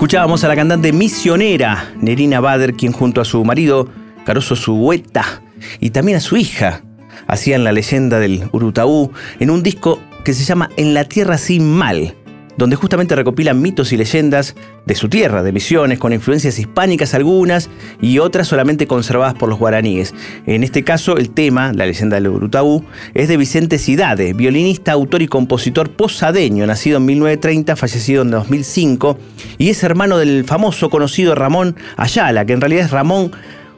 escuchábamos 0.00 0.42
a 0.44 0.48
la 0.48 0.56
cantante 0.56 0.94
misionera 0.94 1.92
Nerina 2.00 2.40
Bader, 2.40 2.72
quien 2.72 2.90
junto 2.90 3.20
a 3.20 3.26
su 3.26 3.44
marido 3.44 3.86
Caroso 4.24 4.56
Suhueta 4.56 5.42
y 5.78 5.90
también 5.90 6.16
a 6.16 6.20
su 6.20 6.38
hija 6.38 6.80
hacían 7.26 7.64
la 7.64 7.72
leyenda 7.72 8.18
del 8.18 8.48
Urutaú 8.50 9.12
en 9.40 9.50
un 9.50 9.62
disco 9.62 10.00
que 10.24 10.32
se 10.32 10.44
llama 10.44 10.70
En 10.78 10.94
la 10.94 11.04
Tierra 11.04 11.36
Sin 11.36 11.70
Mal, 11.70 12.14
donde 12.60 12.76
justamente 12.76 13.16
recopilan 13.16 13.62
mitos 13.62 13.90
y 13.90 13.96
leyendas 13.96 14.54
de 14.84 14.94
su 14.94 15.08
tierra, 15.08 15.42
de 15.42 15.50
misiones, 15.50 15.98
con 15.98 16.12
influencias 16.12 16.58
hispánicas 16.58 17.14
algunas 17.14 17.70
y 18.02 18.18
otras 18.18 18.48
solamente 18.48 18.86
conservadas 18.86 19.32
por 19.32 19.48
los 19.48 19.58
guaraníes. 19.58 20.14
En 20.44 20.62
este 20.62 20.84
caso, 20.84 21.16
el 21.16 21.30
tema, 21.30 21.72
la 21.72 21.86
leyenda 21.86 22.16
del 22.16 22.28
Urutaú, 22.28 22.84
es 23.14 23.28
de 23.28 23.38
Vicente 23.38 23.78
Cidade, 23.78 24.34
violinista, 24.34 24.92
autor 24.92 25.22
y 25.22 25.26
compositor 25.26 25.90
posadeño, 25.92 26.66
nacido 26.66 26.98
en 26.98 27.06
1930, 27.06 27.76
fallecido 27.76 28.22
en 28.22 28.30
2005, 28.30 29.18
y 29.56 29.70
es 29.70 29.82
hermano 29.82 30.18
del 30.18 30.44
famoso 30.44 30.90
conocido 30.90 31.34
Ramón 31.34 31.76
Ayala, 31.96 32.44
que 32.44 32.52
en 32.52 32.60
realidad 32.60 32.84
es 32.84 32.90
Ramón 32.90 33.32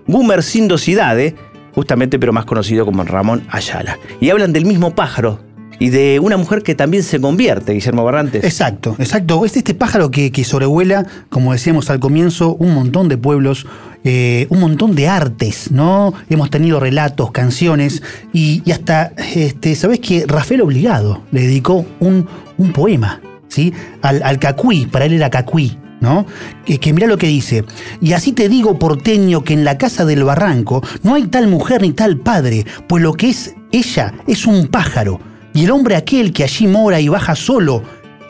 Gumercindo 0.08 0.76
Cidade, 0.76 1.36
justamente 1.72 2.18
pero 2.18 2.32
más 2.32 2.46
conocido 2.46 2.84
como 2.84 3.04
Ramón 3.04 3.44
Ayala. 3.48 3.96
Y 4.20 4.30
hablan 4.30 4.52
del 4.52 4.66
mismo 4.66 4.92
pájaro, 4.96 5.38
y 5.78 5.90
de 5.90 6.20
una 6.20 6.36
mujer 6.36 6.62
que 6.62 6.74
también 6.74 7.02
se 7.02 7.20
convierte, 7.20 7.72
Guillermo 7.72 8.04
Barrantes. 8.04 8.44
Exacto, 8.44 8.94
exacto. 8.98 9.44
Es 9.44 9.56
este 9.56 9.74
pájaro 9.74 10.10
que, 10.10 10.30
que 10.30 10.44
sobrevuela, 10.44 11.06
como 11.28 11.52
decíamos 11.52 11.90
al 11.90 12.00
comienzo, 12.00 12.54
un 12.54 12.74
montón 12.74 13.08
de 13.08 13.18
pueblos, 13.18 13.66
eh, 14.04 14.46
un 14.50 14.60
montón 14.60 14.94
de 14.94 15.08
artes, 15.08 15.70
¿no? 15.70 16.14
Hemos 16.28 16.50
tenido 16.50 16.80
relatos, 16.80 17.30
canciones 17.30 18.02
y, 18.32 18.62
y 18.64 18.72
hasta, 18.72 19.12
este, 19.34 19.74
¿sabés 19.74 20.00
que 20.00 20.24
Rafael 20.26 20.60
Obligado 20.62 21.22
le 21.30 21.42
dedicó 21.42 21.84
un, 22.00 22.26
un 22.58 22.72
poema, 22.72 23.20
¿sí? 23.48 23.72
Al, 24.02 24.22
al 24.22 24.38
cacuí, 24.38 24.86
para 24.86 25.04
él 25.04 25.14
era 25.14 25.30
cacuí, 25.30 25.78
¿no? 26.00 26.26
Que, 26.64 26.78
que 26.78 26.92
mira 26.92 27.06
lo 27.06 27.16
que 27.16 27.28
dice. 27.28 27.64
Y 28.00 28.12
así 28.12 28.32
te 28.32 28.48
digo, 28.48 28.78
porteño, 28.78 29.44
que 29.44 29.54
en 29.54 29.64
la 29.64 29.78
casa 29.78 30.04
del 30.04 30.24
barranco 30.24 30.82
no 31.02 31.14
hay 31.14 31.26
tal 31.26 31.48
mujer 31.48 31.82
ni 31.82 31.92
tal 31.92 32.18
padre, 32.18 32.66
pues 32.88 33.02
lo 33.02 33.14
que 33.14 33.30
es 33.30 33.54
ella 33.72 34.14
es 34.26 34.46
un 34.46 34.66
pájaro. 34.66 35.20
Y 35.54 35.64
el 35.64 35.70
hombre 35.70 35.96
aquel 35.96 36.32
que 36.32 36.44
allí 36.44 36.66
mora 36.66 37.00
y 37.00 37.08
baja 37.08 37.34
solo 37.34 37.82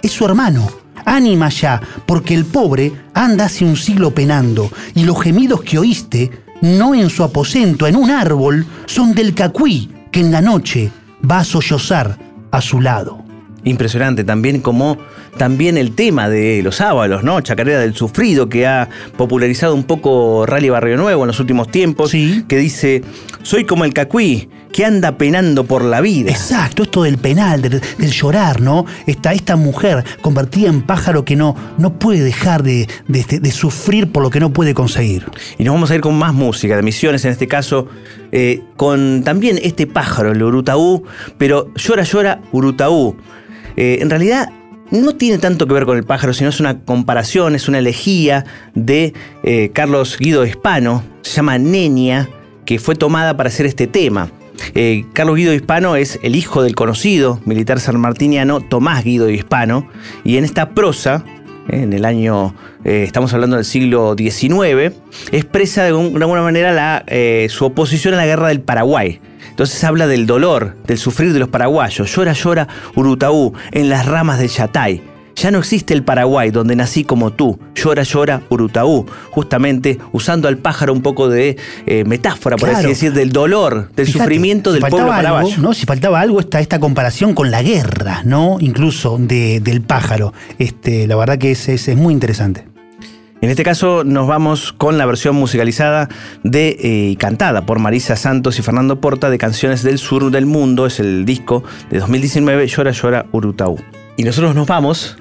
es 0.02 0.12
su 0.12 0.24
hermano. 0.24 0.68
Ánima 1.04 1.48
ya, 1.48 1.80
porque 2.06 2.34
el 2.34 2.44
pobre 2.44 2.92
anda 3.14 3.46
hace 3.46 3.64
un 3.64 3.76
siglo 3.76 4.12
penando, 4.12 4.70
y 4.94 5.04
los 5.04 5.20
gemidos 5.20 5.62
que 5.62 5.78
oíste, 5.78 6.30
no 6.60 6.94
en 6.94 7.10
su 7.10 7.24
aposento, 7.24 7.86
en 7.86 7.96
un 7.96 8.10
árbol, 8.10 8.64
son 8.86 9.14
del 9.14 9.34
cacuí, 9.34 9.90
que 10.12 10.20
en 10.20 10.30
la 10.30 10.40
noche 10.40 10.92
va 11.28 11.40
a 11.40 11.44
sollozar 11.44 12.18
a 12.50 12.60
su 12.60 12.80
lado. 12.80 13.24
Impresionante 13.64 14.24
también 14.24 14.60
como 14.60 14.98
también 15.36 15.78
el 15.78 15.94
tema 15.94 16.28
de 16.28 16.62
los 16.62 16.76
sábalos, 16.76 17.24
¿no? 17.24 17.40
Chacarera 17.40 17.80
del 17.80 17.94
sufrido 17.94 18.48
que 18.48 18.66
ha 18.66 18.88
popularizado 19.16 19.74
un 19.74 19.84
poco 19.84 20.44
Rally 20.46 20.68
Barrio 20.68 20.96
Nuevo 20.96 21.22
en 21.22 21.28
los 21.28 21.40
últimos 21.40 21.68
tiempos, 21.68 22.12
que 22.12 22.56
dice, 22.56 23.02
soy 23.42 23.64
como 23.64 23.84
el 23.84 23.94
cacuí 23.94 24.48
que 24.72 24.84
anda 24.84 25.18
penando 25.18 25.64
por 25.64 25.84
la 25.84 26.00
vida. 26.00 26.30
Exacto, 26.30 26.82
esto 26.84 27.02
del 27.02 27.18
penal, 27.18 27.60
del, 27.62 27.80
del 27.98 28.10
llorar, 28.10 28.60
¿no? 28.60 28.86
Esta, 29.06 29.32
esta 29.32 29.56
mujer 29.56 30.02
convertida 30.22 30.68
en 30.68 30.82
pájaro 30.82 31.24
que 31.24 31.36
no, 31.36 31.54
no 31.78 31.98
puede 31.98 32.20
dejar 32.22 32.62
de, 32.62 32.88
de- 33.08 33.40
de 33.40 33.50
sufrir 33.52 34.10
por 34.10 34.22
lo 34.22 34.30
que 34.30 34.40
no 34.40 34.52
puede 34.52 34.72
conseguir. 34.74 35.26
Y 35.58 35.64
nos 35.64 35.74
vamos 35.74 35.90
a 35.90 35.94
ir 35.94 36.00
con 36.00 36.16
más 36.16 36.32
música, 36.32 36.74
de 36.76 36.82
misiones 36.82 37.24
en 37.24 37.32
este 37.32 37.46
caso, 37.48 37.86
eh, 38.32 38.62
con 38.76 39.22
también 39.24 39.58
este 39.62 39.86
pájaro, 39.86 40.32
el 40.32 40.42
Urutaú, 40.42 41.04
pero 41.38 41.72
llora, 41.74 42.02
llora, 42.04 42.40
Urutaú. 42.52 43.16
Eh, 43.76 43.98
en 44.00 44.08
realidad 44.10 44.48
no 44.90 45.14
tiene 45.16 45.38
tanto 45.38 45.66
que 45.66 45.74
ver 45.74 45.84
con 45.86 45.96
el 45.96 46.04
pájaro, 46.04 46.32
sino 46.34 46.48
es 46.50 46.60
una 46.60 46.80
comparación, 46.80 47.54
es 47.54 47.68
una 47.68 47.78
elegía 47.78 48.44
de 48.74 49.12
eh, 49.42 49.70
Carlos 49.72 50.16
Guido 50.18 50.44
Hispano, 50.46 51.02
se 51.22 51.36
llama 51.36 51.58
Nenia, 51.58 52.28
que 52.64 52.78
fue 52.78 52.94
tomada 52.94 53.36
para 53.36 53.48
hacer 53.48 53.66
este 53.66 53.86
tema. 53.86 54.30
Eh, 54.74 55.04
Carlos 55.12 55.36
Guido 55.36 55.52
Hispano 55.54 55.96
es 55.96 56.18
el 56.22 56.36
hijo 56.36 56.62
del 56.62 56.74
conocido 56.74 57.40
militar 57.44 57.80
sanmartiniano 57.80 58.60
Tomás 58.60 59.04
Guido 59.04 59.28
Hispano, 59.30 59.88
y 60.24 60.36
en 60.36 60.44
esta 60.44 60.70
prosa, 60.70 61.24
eh, 61.68 61.82
en 61.82 61.92
el 61.92 62.04
año, 62.04 62.54
eh, 62.84 63.02
estamos 63.06 63.32
hablando 63.34 63.56
del 63.56 63.64
siglo 63.64 64.14
XIX, 64.16 64.92
expresa 65.30 65.84
de, 65.84 65.92
un- 65.92 66.12
de 66.14 66.20
alguna 66.24 66.42
manera 66.42 67.04
su 67.48 67.64
oposición 67.64 68.14
a 68.14 68.18
la 68.18 68.26
guerra 68.26 68.48
del 68.48 68.60
Paraguay. 68.60 69.20
Entonces 69.50 69.82
habla 69.84 70.06
del 70.06 70.26
dolor, 70.26 70.76
del 70.86 70.96
sufrir 70.96 71.32
de 71.34 71.38
los 71.38 71.48
paraguayos. 71.48 72.10
Llora, 72.14 72.32
llora, 72.32 72.68
Urutaú, 72.94 73.52
en 73.72 73.90
las 73.90 74.06
ramas 74.06 74.38
del 74.38 74.48
Yatay. 74.48 75.02
Ya 75.36 75.50
no 75.50 75.58
existe 75.58 75.94
el 75.94 76.02
Paraguay 76.04 76.50
donde 76.50 76.76
nací 76.76 77.04
como 77.04 77.32
tú. 77.32 77.58
Llora, 77.74 78.02
llora, 78.02 78.42
Urutaú. 78.50 79.06
Justamente 79.30 79.98
usando 80.12 80.46
al 80.48 80.58
pájaro 80.58 80.92
un 80.92 81.02
poco 81.02 81.28
de 81.28 81.56
eh, 81.86 82.04
metáfora, 82.04 82.56
por 82.56 82.68
así 82.70 82.86
decir, 82.86 83.12
del 83.12 83.32
dolor, 83.32 83.90
del 83.96 84.06
Fíjate, 84.06 84.24
sufrimiento 84.24 84.70
si 84.72 84.80
del 84.80 84.90
pueblo 84.90 85.12
algo, 85.12 85.16
paraguayo. 85.28 85.56
¿no? 85.62 85.72
Si 85.74 85.86
faltaba 85.86 86.20
algo, 86.20 86.38
está 86.40 86.60
esta 86.60 86.78
comparación 86.78 87.34
con 87.34 87.50
la 87.50 87.62
guerra, 87.62 88.22
¿no? 88.24 88.58
Incluso 88.60 89.16
de- 89.18 89.60
del 89.60 89.80
pájaro. 89.80 90.32
Este, 90.58 91.06
la 91.06 91.16
verdad 91.16 91.38
que 91.38 91.52
es, 91.52 91.68
es- 91.68 91.88
es 91.88 91.96
muy 91.96 92.12
interesante. 92.12 92.64
En 93.40 93.50
este 93.50 93.64
caso 93.64 94.04
nos 94.04 94.28
vamos 94.28 94.72
con 94.72 94.98
la 94.98 95.06
versión 95.06 95.34
musicalizada 95.34 96.08
de 96.44 96.68
eh, 96.80 97.08
y 97.10 97.16
cantada 97.16 97.66
por 97.66 97.80
Marisa 97.80 98.14
Santos 98.14 98.58
y 98.60 98.62
Fernando 98.62 99.00
Porta 99.00 99.30
de 99.30 99.38
Canciones 99.38 99.82
del 99.82 99.98
Sur 99.98 100.30
del 100.30 100.46
Mundo, 100.46 100.86
es 100.86 101.00
el 101.00 101.24
disco 101.24 101.64
de 101.90 101.98
2019, 101.98 102.68
Llora, 102.68 102.92
llora, 102.92 103.26
Urutaú. 103.32 103.78
Y 104.16 104.22
nosotros 104.22 104.54
nos 104.54 104.68
vamos 104.68 105.16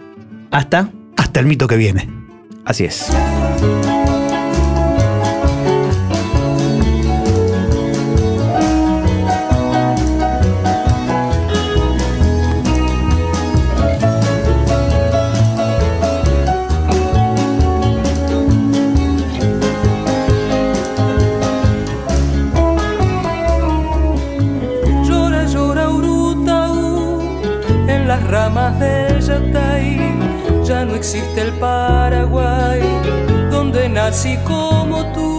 hasta... 0.51 0.89
Hasta 1.17 1.39
el 1.39 1.45
mito 1.45 1.67
que 1.67 1.77
viene. 1.77 2.09
Así 2.65 2.85
es. 2.85 3.07
Nací 34.11 34.37
como 34.43 35.05
tú. 35.13 35.29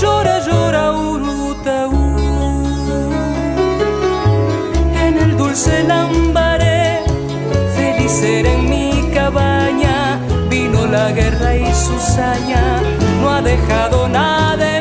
Llora, 0.00 0.40
llora 0.40 0.92
Urutaú 0.92 2.02
en 5.04 5.18
el 5.18 5.36
dulce 5.36 5.84
lambaré. 5.84 7.04
Feliz 7.76 8.20
era 8.22 8.50
en 8.52 8.68
mi 8.68 9.10
cabaña. 9.14 10.18
Vino 10.48 10.86
la 10.86 11.12
guerra 11.12 11.54
y 11.54 11.72
su 11.72 11.96
saña 12.00 12.82
no 13.20 13.30
ha 13.30 13.40
dejado 13.40 14.08
nada 14.08 14.79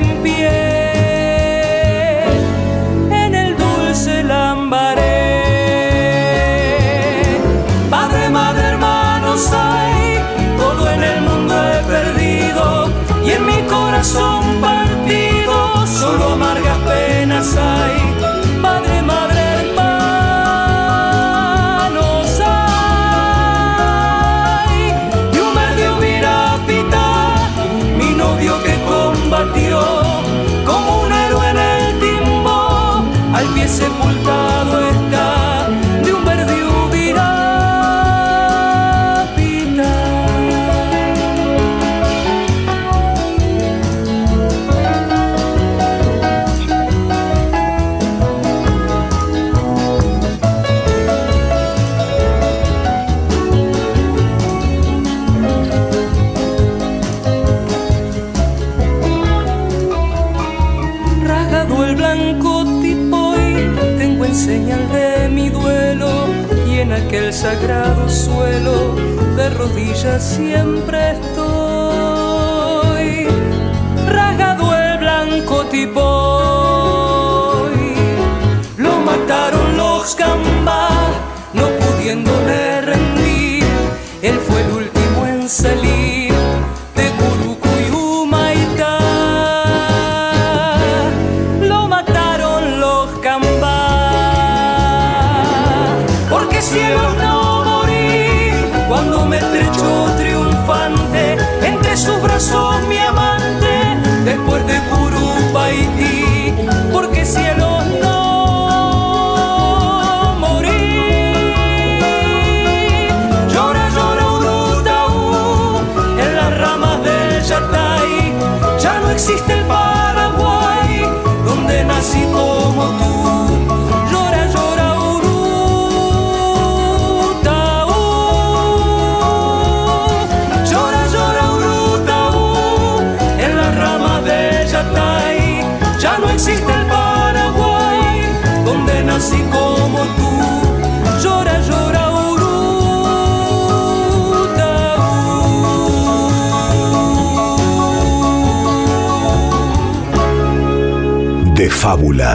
Fábula. 151.79 152.33